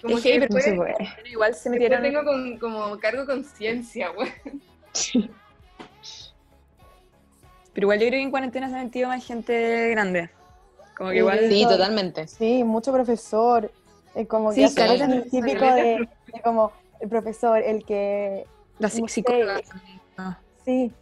como 0.00 0.16
es 0.18 0.22
que 0.22 0.32
heavy, 0.32 0.46
pero 0.46 0.54
después, 0.54 0.66
no 0.66 0.70
se 0.72 0.76
puede. 0.76 1.12
Pero 1.16 1.28
igual 1.28 1.54
se 1.54 1.70
metieron... 1.70 2.02
tengo 2.02 2.24
con- 2.24 2.58
como 2.58 2.98
cargo 2.98 3.26
conciencia, 3.26 4.10
weón. 4.12 4.62
Pero 7.72 7.84
igual 7.86 7.98
yo 7.98 8.06
creo 8.06 8.18
que 8.18 8.22
en 8.22 8.30
cuarentena 8.30 8.68
se 8.68 8.76
ha 8.76 8.84
metido 8.84 9.08
más 9.08 9.26
gente 9.26 9.88
grande. 9.90 10.30
Como 10.96 11.08
que 11.10 11.14
Sí, 11.16 11.18
igual... 11.20 11.40
Sí, 11.48 11.62
totalmente. 11.64 12.28
Sí, 12.28 12.64
mucho 12.64 12.92
profesor. 12.92 13.72
Eh, 14.14 14.26
como 14.26 14.52
Sí, 14.52 14.66
que 14.68 14.74
caleta. 14.74 15.04
el 15.06 15.30
típico 15.30 15.64
de, 15.74 16.08
de 16.32 16.40
como 16.42 16.72
el 17.00 17.08
profesor, 17.08 17.58
el 17.62 17.84
que. 17.84 18.46
La 18.78 18.88
no 18.88 18.94
sé, 18.94 19.02
psicóloga. 19.08 19.60
Ah. 20.16 20.38
Sí, 20.64 20.92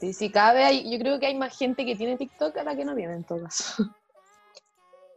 Sí, 0.00 0.12
si 0.12 0.30
cabe, 0.30 0.64
hay- 0.64 0.90
yo 0.90 0.98
creo 0.98 1.18
que 1.18 1.26
hay 1.26 1.34
más 1.36 1.56
gente 1.56 1.86
que 1.86 1.96
tiene 1.96 2.16
TikTok 2.18 2.56
a 2.58 2.64
la 2.64 2.76
que 2.76 2.84
no 2.84 2.94
tiene 2.94 3.14
en 3.14 3.24
todo 3.24 3.42
caso. 3.44 3.84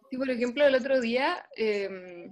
Sí, 0.09 0.17
por 0.17 0.29
ejemplo, 0.29 0.65
el 0.65 0.75
otro 0.75 1.01
día, 1.01 1.45
eh, 1.57 2.31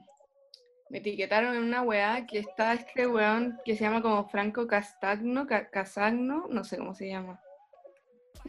me 0.89 0.99
etiquetaron 0.99 1.55
en 1.55 1.63
una 1.63 1.81
weá 1.81 2.25
que 2.25 2.39
está 2.39 2.73
este 2.73 3.07
weón 3.07 3.59
que 3.65 3.75
se 3.75 3.83
llama 3.83 4.01
como 4.01 4.29
Franco 4.29 4.67
Castagno, 4.67 5.45
Ca- 5.47 5.69
Casagno, 5.69 6.45
no 6.49 6.63
sé 6.63 6.77
cómo 6.77 6.95
se 6.95 7.09
llama. 7.09 7.41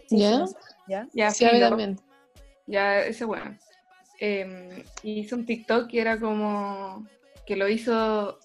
Sí, 0.09 0.19
¿Ya? 0.21 0.47
sí, 0.47 0.55
¿Ya? 0.87 1.09
Ya, 1.12 1.31
Sí, 1.33 1.45
a 1.45 1.49
mí 1.49 1.55
filo. 1.55 1.69
también. 1.71 2.01
Ya, 2.67 3.01
ese 3.01 3.25
bueno. 3.25 3.57
Eh, 4.21 4.85
hizo 5.03 5.37
un 5.37 5.47
TikTok 5.47 5.89
que 5.91 6.01
era 6.01 6.19
como 6.19 7.07
que 7.47 7.57
lo 7.57 7.69
hizo. 7.69 8.39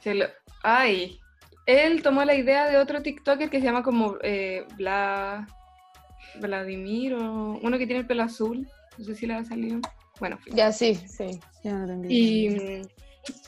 se 0.00 0.14
lo- 0.14 0.26
ay, 0.62 1.18
él 1.66 2.02
tomó 2.02 2.24
la 2.24 2.34
idea 2.34 2.68
de 2.70 2.78
otro 2.78 3.02
TikToker 3.02 3.50
que 3.50 3.58
se 3.60 3.66
llama 3.66 3.82
como 3.82 4.16
eh, 4.22 4.64
Vla- 4.76 5.46
Vladimir 6.40 7.14
o 7.14 7.58
uno 7.62 7.78
que 7.78 7.86
tiene 7.86 8.00
el 8.00 8.06
pelo 8.06 8.22
azul. 8.22 8.66
No 8.96 9.04
sé 9.04 9.14
si 9.14 9.26
le 9.26 9.34
ha 9.34 9.44
salido. 9.44 9.80
Bueno, 10.18 10.38
fin. 10.38 10.56
Ya, 10.56 10.72
sí, 10.72 10.94
sí. 10.94 11.38
Ya 11.62 11.72
no 11.74 12.08
y, 12.08 12.48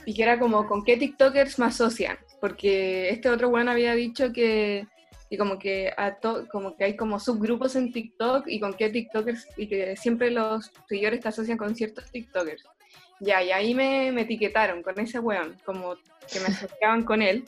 y 0.07 0.14
que 0.14 0.23
era 0.23 0.38
como 0.38 0.66
con 0.66 0.85
qué 0.85 0.97
TikTokers 0.97 1.59
me 1.59 1.66
asocian. 1.66 2.19
Porque 2.40 3.11
este 3.11 3.29
otro 3.31 3.49
weón 3.49 3.69
había 3.69 3.95
dicho 3.95 4.33
que. 4.33 4.87
Y 5.33 5.37
como 5.38 5.59
que, 5.59 5.93
a 5.97 6.16
to- 6.16 6.47
como 6.49 6.77
que 6.77 6.85
hay 6.85 6.97
como 6.97 7.19
subgrupos 7.21 7.77
en 7.77 7.93
TikTok 7.93 8.49
y 8.49 8.59
con 8.61 8.75
qué 8.75 8.90
TikTokers, 8.90 9.47
y 9.57 9.69
que 9.69 9.97
siempre 9.97 10.31
los 10.31 10.71
seguidores 10.88 11.21
te 11.21 11.29
asocian 11.29 11.57
con 11.57 11.75
ciertos 11.77 12.11
TikTokers. 12.11 12.64
Ya, 13.21 13.43
y 13.43 13.51
ahí 13.53 13.75
me, 13.75 14.11
me 14.12 14.23
etiquetaron 14.23 14.83
con 14.83 14.99
ese 14.99 15.19
weón, 15.21 15.57
como 15.64 15.95
que 16.33 16.40
me 16.40 16.47
asociaban 16.47 17.05
con 17.05 17.23
él. 17.23 17.45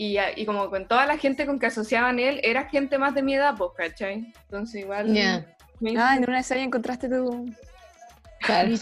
Y, 0.00 0.16
y 0.36 0.46
como 0.46 0.70
con 0.70 0.86
toda 0.86 1.06
la 1.06 1.18
gente 1.18 1.44
con 1.44 1.58
que 1.58 1.66
asociaban 1.66 2.20
él, 2.20 2.40
era 2.44 2.68
gente 2.68 2.98
más 2.98 3.14
de 3.16 3.22
mi 3.22 3.34
edad, 3.34 3.54
pues, 3.58 3.72
¿cachai? 3.76 4.32
Entonces 4.44 4.82
igual... 4.82 5.08
Me 5.80 5.90
hizo- 5.92 6.00
Ah, 6.00 6.14
en 6.16 6.22
una 6.24 6.36
vez 6.38 6.52
ahí 6.52 6.60
encontraste 6.62 7.08
tu... 7.08 7.52
Claro. 8.40 8.76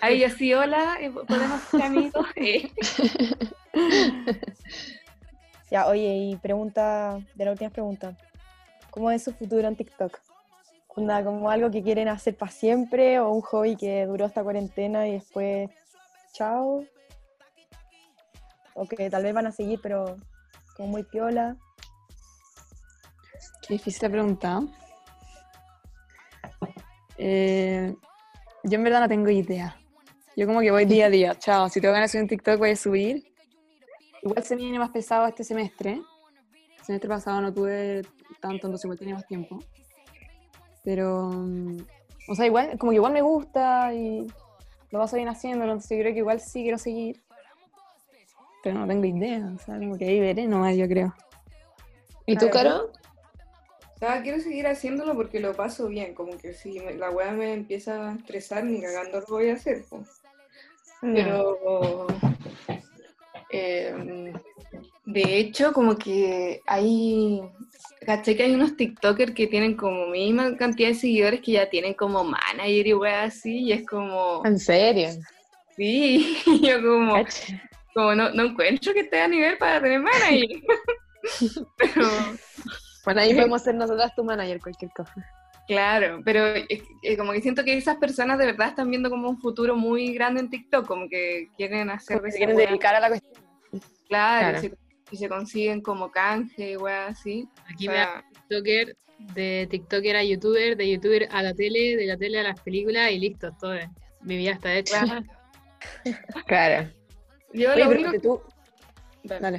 Ahí 0.00 0.22
así, 0.22 0.54
hola, 0.54 0.96
eh, 1.00 1.10
podemos 1.10 1.60
ser 1.62 1.82
amigos. 1.82 2.24
Ya, 5.70 5.86
oye, 5.86 6.16
y 6.16 6.36
pregunta, 6.36 7.20
de 7.34 7.44
la 7.44 7.52
última 7.52 7.70
pregunta. 7.70 8.16
¿Cómo 8.90 9.10
es 9.10 9.22
su 9.22 9.32
futuro 9.32 9.68
en 9.68 9.76
TikTok? 9.76 10.18
Onda, 10.88 11.22
¿Como 11.22 11.48
algo 11.48 11.70
que 11.70 11.82
quieren 11.82 12.08
hacer 12.08 12.36
para 12.36 12.50
siempre 12.50 13.20
o 13.20 13.30
un 13.30 13.40
hobby 13.40 13.76
que 13.76 14.04
duró 14.06 14.26
esta 14.26 14.42
cuarentena 14.42 15.06
y 15.06 15.12
después, 15.12 15.70
chao? 16.32 16.84
O 18.74 18.86
que 18.86 19.08
tal 19.08 19.22
vez 19.22 19.32
van 19.32 19.46
a 19.46 19.52
seguir, 19.52 19.78
pero 19.80 20.16
como 20.76 20.88
muy 20.88 21.04
piola. 21.04 21.56
Qué 23.62 23.74
difícil 23.74 24.02
la 24.02 24.10
pregunta. 24.10 24.60
Eh, 27.16 27.94
yo 28.64 28.76
en 28.76 28.84
verdad 28.84 29.00
no 29.00 29.08
tengo 29.08 29.30
idea. 29.30 29.76
Yo 30.36 30.46
como 30.46 30.60
que 30.60 30.70
voy 30.70 30.84
día 30.86 31.06
a 31.06 31.10
día. 31.10 31.38
Chao, 31.38 31.68
si 31.68 31.80
tengo 31.80 31.94
ganas 31.94 32.10
de 32.10 32.12
subir 32.12 32.22
un 32.22 32.28
TikTok 32.28 32.58
voy 32.58 32.70
a 32.70 32.76
subir. 32.76 33.29
Igual 34.22 34.44
se 34.44 34.56
me 34.56 34.62
viene 34.62 34.78
más 34.78 34.90
pesado 34.90 35.26
este 35.26 35.44
semestre. 35.44 35.92
El 36.78 36.84
semestre 36.84 37.08
pasado 37.08 37.40
no 37.40 37.52
tuve 37.52 38.02
tanto, 38.40 38.66
entonces 38.66 38.84
igual 38.84 38.98
tenía 38.98 39.14
más 39.14 39.26
tiempo. 39.26 39.58
Pero, 40.84 41.28
mm, 41.30 41.76
o 42.28 42.34
sea, 42.34 42.46
igual, 42.46 42.78
como 42.78 42.90
que 42.90 42.96
igual 42.96 43.12
me 43.12 43.22
gusta 43.22 43.92
y 43.94 44.26
lo 44.90 44.98
paso 44.98 45.16
bien 45.16 45.28
haciendo, 45.28 45.64
entonces 45.64 45.90
yo 45.90 46.02
creo 46.02 46.12
que 46.12 46.18
igual 46.20 46.40
sí 46.40 46.62
quiero 46.62 46.78
seguir. 46.78 47.20
Pero 48.62 48.78
no 48.78 48.86
tengo 48.86 49.04
idea, 49.04 49.50
o 49.54 49.58
sea, 49.58 49.78
como 49.78 49.96
que 49.96 50.04
ahí 50.06 50.20
veré 50.20 50.46
nomás, 50.46 50.76
yo 50.76 50.86
creo. 50.86 51.14
¿Y 52.26 52.36
tú, 52.36 52.50
Caro? 52.50 52.90
O 53.94 53.98
sea, 53.98 54.22
quiero 54.22 54.40
seguir 54.40 54.66
haciéndolo 54.66 55.14
porque 55.14 55.40
lo 55.40 55.54
paso 55.54 55.86
bien, 55.88 56.14
como 56.14 56.36
que 56.38 56.54
si 56.54 56.80
me- 56.80 56.94
la 56.94 57.10
weá 57.10 57.32
me 57.32 57.52
empieza 57.52 58.10
a 58.10 58.14
estresar, 58.14 58.64
ni 58.64 58.80
cagando 58.80 59.20
lo 59.20 59.26
voy 59.28 59.50
a 59.50 59.54
hacer. 59.54 59.84
po. 59.84 60.02
Pero, 61.02 62.06
eh, 63.52 64.32
de 65.06 65.38
hecho, 65.38 65.72
como 65.72 65.96
que 65.96 66.60
hay, 66.66 67.40
caché 68.06 68.36
que 68.36 68.44
hay 68.44 68.54
unos 68.54 68.76
TikTokers 68.76 69.32
que 69.34 69.46
tienen 69.46 69.76
como 69.76 70.06
misma 70.06 70.56
cantidad 70.56 70.88
de 70.88 70.94
seguidores 70.94 71.40
que 71.40 71.52
ya 71.52 71.68
tienen 71.68 71.94
como 71.94 72.22
manager 72.24 72.86
y 72.86 72.94
weá 72.94 73.24
así, 73.24 73.58
y 73.58 73.72
es 73.72 73.86
como, 73.86 74.42
¿En 74.44 74.58
serio? 74.58 75.08
sí, 75.76 76.36
yo 76.62 76.80
como, 76.82 77.24
como 77.94 78.14
no, 78.14 78.30
no 78.30 78.44
encuentro 78.44 78.92
que 78.92 79.00
esté 79.00 79.20
a 79.20 79.28
nivel 79.28 79.58
para 79.58 79.80
tener 79.80 80.00
manager. 80.00 80.62
Pero, 81.76 82.08
Bueno, 83.04 83.20
ahí 83.20 83.34
podemos 83.34 83.62
ser 83.62 83.74
nosotras 83.74 84.14
tu 84.14 84.24
manager, 84.24 84.60
cualquier 84.60 84.90
cosa. 84.92 85.14
Claro, 85.70 86.20
pero 86.24 86.46
es- 86.48 86.82
eh, 87.02 87.16
como 87.16 87.30
que 87.32 87.40
siento 87.40 87.62
que 87.62 87.76
esas 87.76 87.96
personas 87.98 88.38
de 88.38 88.46
verdad 88.46 88.70
están 88.70 88.90
viendo 88.90 89.08
como 89.08 89.28
un 89.30 89.38
futuro 89.40 89.76
muy 89.76 90.12
grande 90.12 90.40
en 90.40 90.50
TikTok, 90.50 90.84
como 90.84 91.08
que 91.08 91.46
quieren 91.56 91.90
hacer 91.90 92.16
Como 92.16 92.24
que 92.24 92.32
se 92.32 92.38
quieren 92.38 92.56
dedicar 92.56 92.96
a 92.96 92.98
la 93.00 93.06
cuestión. 93.08 93.32
claro, 94.08 94.50
Claro. 94.50 94.58
Y, 94.58 94.60
se, 94.68 94.76
y 95.12 95.16
se 95.16 95.28
consiguen 95.28 95.80
como 95.80 96.10
canje, 96.10 96.76
weá, 96.76 97.06
así. 97.06 97.48
Aquí 97.72 97.86
O 97.86 97.92
me 97.92 97.96
sea, 97.98 98.06
da 98.06 98.24
TikToker, 98.48 98.96
de 99.32 99.68
TikToker 99.70 100.16
a 100.16 100.24
YouTuber, 100.24 100.76
de 100.76 100.90
YouTuber 100.90 101.28
a 101.30 101.40
la 101.40 101.54
tele, 101.54 101.96
de 101.96 102.06
la 102.06 102.16
tele 102.16 102.40
a 102.40 102.42
las 102.42 102.60
películas 102.60 103.12
y 103.12 103.20
listo, 103.20 103.52
todo. 103.60 103.74
es- 103.74 103.88
Mi 104.22 104.36
vida 104.38 104.50
está 104.50 104.74
hecha. 104.74 105.04
claro. 105.04 105.24
Claro. 106.46 106.90
Yo 107.52 107.70
Oye, 107.72 107.84
lo, 107.84 107.90
único, 107.90 108.10
que 108.10 108.18
tú... 108.18 108.40
Dale. 109.22 109.40
Dale. 109.40 109.58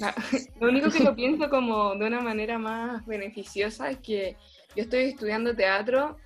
Ah, 0.00 0.14
lo 0.60 0.68
único 0.68 0.90
que 0.90 1.00
lo 1.00 1.14
pienso 1.14 1.48
como 1.48 1.94
de 1.94 2.06
una 2.06 2.20
manera 2.20 2.58
más 2.58 3.04
beneficiosa 3.06 3.90
es 3.90 3.98
que 3.98 4.36
yo 4.74 4.82
estoy 4.82 5.04
estudiando 5.04 5.54
teatro, 5.54 6.16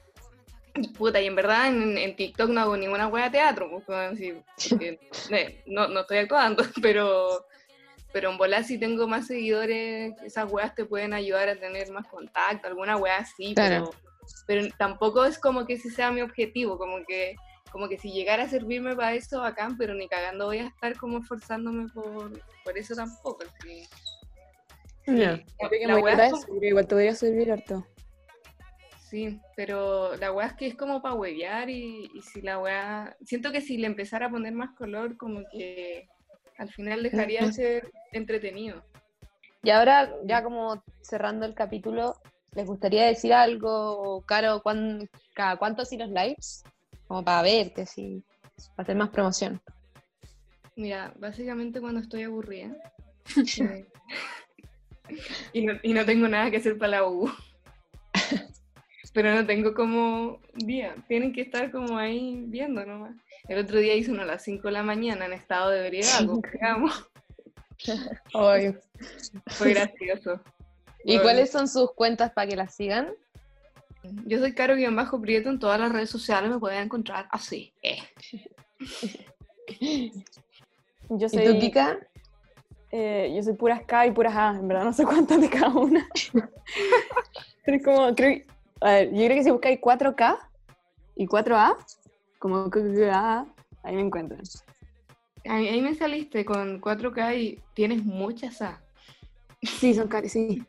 y 0.75 0.89
puta, 0.89 1.21
y 1.21 1.27
en 1.27 1.35
verdad 1.35 1.69
en, 1.69 1.99
en 1.99 2.17
TikTok 2.17 2.51
no 2.51 2.61
hago 2.61 2.77
ninguna 2.77 3.09
wea 3.09 3.25
de 3.25 3.31
teatro, 3.31 3.83
pues, 3.85 4.19
sí, 4.19 4.35
porque, 4.71 4.99
no, 5.67 5.89
no 5.89 6.01
estoy 6.01 6.19
actuando, 6.19 6.63
pero, 6.83 7.47
pero 8.13 8.31
en 8.31 8.39
volar 8.39 8.65
si 8.65 8.79
tengo 8.79 9.07
más 9.07 9.27
seguidores, 9.27 10.15
esas 10.23 10.51
weas 10.51 10.75
te 10.75 10.85
pueden 10.85 11.13
ayudar 11.13 11.49
a 11.49 11.57
tener 11.57 11.91
más 11.91 12.07
contacto, 12.07 12.69
alguna 12.69 12.97
wea 12.97 13.19
así, 13.19 13.55
Claro. 13.55 13.91
pero, 14.47 14.63
pero 14.63 14.75
tampoco 14.79 15.25
es 15.25 15.39
como 15.39 15.67
que 15.67 15.75
ese 15.75 15.91
sea 15.91 16.11
mi 16.11 16.23
objetivo, 16.23 16.79
como 16.79 17.05
que 17.07 17.37
como 17.71 17.89
que 17.89 17.99
si 17.99 18.11
llegara 18.13 18.45
a 18.45 18.49
servirme 18.49 18.95
para 18.97 19.15
eso, 19.15 19.41
bacán, 19.41 19.77
pero 19.77 19.95
ni 19.95 20.09
cagando 20.09 20.47
voy 20.47 20.59
a 20.59 20.67
estar 20.69 20.97
como 20.97 21.19
esforzándome 21.19 21.89
por, 21.93 22.33
por 22.65 22.79
eso 22.79 22.95
tampoco. 22.95 23.43
así. 23.61 23.87
La- 25.07 25.41
la 25.87 25.95
weá 25.95 26.01
buena 26.01 26.27
es 26.27 26.33
como- 26.47 26.63
igual 26.63 26.87
te 26.87 26.95
podría 26.95 27.15
servir 27.15 27.51
harto. 27.53 27.87
Sí, 29.09 29.41
pero 29.57 30.15
la 30.17 30.33
weá 30.33 30.49
es 30.49 30.53
que 30.55 30.67
es 30.67 30.75
como 30.75 31.01
para 31.01 31.15
huevear 31.15 31.71
y, 31.71 32.11
y 32.13 32.21
si 32.23 32.43
la 32.43 32.59
weá... 32.59 33.17
Siento 33.25 33.51
que 33.53 33.63
si 33.63 33.79
le 33.79 33.87
empezara 33.87 34.27
a 34.27 34.31
poner 34.31 34.53
más 34.53 34.77
color, 34.77 35.17
como 35.17 35.41
que 35.51 36.07
al 36.59 36.71
final 36.71 37.03
dejaría 37.03 37.41
de 37.41 37.53
ser 37.53 37.91
entretenido. 38.13 38.83
Y 39.63 39.71
ahora, 39.71 40.15
ya 40.25 40.43
como 40.43 40.83
cerrando 41.01 41.47
el 41.47 41.55
capítulo, 41.55 42.17
¿les 42.55 42.67
gustaría 42.67 43.07
decir 43.07 43.33
algo? 43.33 44.23
Caro, 44.27 44.61
¿cuán- 44.63 45.09
cada 45.35 45.57
cuánto 45.57 45.83
así 45.83 45.97
los 45.97 46.11
lives? 46.11 46.63
Como 47.09 47.25
para 47.25 47.43
verte, 47.43 47.83
así, 47.83 48.23
para 48.77 48.85
hacer 48.85 48.97
más 48.97 49.09
promoción. 49.09 49.61
Mira, 50.77 51.13
básicamente 51.19 51.81
cuando 51.81 52.01
estoy 52.01 52.23
aburrida 52.23 52.73
eh, 53.61 53.87
y, 55.53 55.67
no, 55.67 55.73
y 55.83 55.93
no 55.93 56.05
tengo 56.05 56.29
nada 56.29 56.51
que 56.51 56.59
hacer 56.59 56.79
para 56.79 56.93
la 56.93 57.09
U, 57.09 57.29
pero 59.13 59.35
no 59.35 59.45
tengo 59.45 59.75
como 59.75 60.41
día, 60.55 60.95
tienen 61.09 61.33
que 61.33 61.41
estar 61.41 61.73
como 61.73 61.99
ahí 61.99 62.45
viendo 62.47 62.85
nomás. 62.87 63.17
El 63.49 63.59
otro 63.59 63.79
día 63.79 63.95
hice 63.95 64.13
uno 64.13 64.23
a 64.23 64.27
las 64.27 64.45
5 64.45 64.69
de 64.69 64.73
la 64.73 64.83
mañana 64.83 65.25
en 65.25 65.33
estado 65.33 65.71
de 65.71 65.87
ebriedad, 65.87 66.21
digamos. 66.53 67.11
Ay. 68.35 68.77
Fue 69.47 69.73
gracioso. 69.73 70.41
¿Y 71.05 71.13
Bueno, 71.13 71.23
cuáles 71.23 71.51
son 71.51 71.69
sus 71.69 71.93
cuentas 71.93 72.33
para 72.33 72.49
que 72.49 72.57
las 72.57 72.75
sigan? 72.75 73.15
Yo 74.27 74.39
soy 74.39 74.55
Caro-Prieto 74.55 75.51
en 75.51 75.59
todas 75.59 75.81
las 75.81 75.93
redes 75.93 76.11
sociales, 76.11 76.51
me 76.51 76.59
pueden 76.59 76.83
encontrar 76.85 77.29
así. 77.31 77.73
eh. 77.83 77.99
Yo 81.11 81.27
¿Y 81.27 81.29
soy, 81.31 81.45
tú, 81.45 81.59
Kika? 81.59 81.99
eh, 82.91 83.33
yo 83.35 83.43
soy 83.43 83.55
puras 83.55 83.83
K 83.87 84.07
y 84.07 84.11
puras 84.13 84.35
A, 84.37 84.51
en 84.51 84.69
verdad 84.69 84.85
no 84.85 84.93
sé 84.93 85.05
cuántas 85.05 85.41
de 85.41 85.49
cada 85.51 85.69
una. 85.75 86.09
Pero 87.65 87.77
es 87.77 87.85
como, 87.85 88.15
creo, 88.15 88.31
que- 88.37 88.47
a 88.81 88.93
ver, 88.93 89.11
yo 89.13 89.25
creo 89.25 89.37
que 89.37 89.45
si 89.45 89.51
buscáis 89.51 89.81
4K 89.81 90.39
y 91.17 91.27
4A, 91.27 91.77
como 92.39 92.71
A, 93.13 93.47
ahí 93.83 93.95
me 93.97 94.03
encuentran. 94.03 94.41
Ahí, 95.45 95.69
ahí 95.69 95.81
me 95.81 95.95
saliste 95.95 96.45
con 96.45 96.81
4K 96.81 97.37
y 97.37 97.63
tienes 97.75 98.05
muchas 98.05 98.63
A. 98.63 98.81
Sí, 99.63 99.95
son 99.95 100.09
K, 100.09 100.29
sí. 100.29 100.63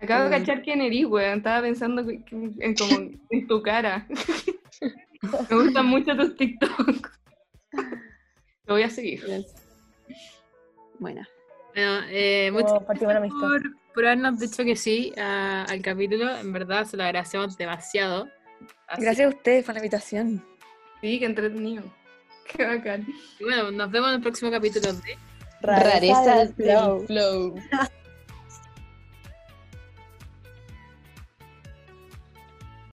Acabo 0.00 0.24
de 0.24 0.30
cachar 0.30 0.62
quién 0.62 0.80
eres, 0.80 1.04
weón. 1.06 1.38
Estaba 1.38 1.62
pensando 1.62 2.02
en, 2.08 2.74
como 2.74 3.10
en 3.30 3.46
tu 3.46 3.62
cara. 3.62 4.06
Me 5.50 5.56
gustan 5.56 5.86
mucho 5.86 6.14
tus 6.16 6.36
TikToks. 6.36 7.02
Te 7.70 8.72
voy 8.72 8.82
a 8.82 8.90
seguir. 8.90 9.24
Buena. 10.98 11.28
Bueno, 11.74 12.00
eh, 12.08 12.50
muchas 12.52 12.72
gracias 13.00 13.32
por, 13.40 13.62
por 13.94 14.06
habernos 14.06 14.38
dicho 14.38 14.62
que 14.64 14.76
sí 14.76 15.12
a- 15.18 15.64
al 15.64 15.80
capítulo. 15.82 16.36
En 16.38 16.52
verdad 16.52 16.84
se 16.84 16.96
lo 16.96 17.04
agradecemos 17.04 17.56
demasiado. 17.56 18.28
Así- 18.86 19.02
Gracias 19.02 19.26
a 19.32 19.36
ustedes 19.36 19.64
por 19.64 19.74
la 19.74 19.80
invitación. 19.80 20.44
Sí, 21.00 21.18
qué 21.18 21.24
entretenido. 21.26 21.82
Qué 22.52 22.64
bacán. 22.64 23.06
Y 23.40 23.44
bueno, 23.44 23.70
nos 23.70 23.90
vemos 23.90 24.10
en 24.10 24.14
el 24.16 24.20
próximo 24.22 24.50
capítulo 24.50 24.92
de 24.92 25.16
Rareza 25.62 26.36
del 26.36 26.54
del 26.56 27.06
flow. 27.06 27.54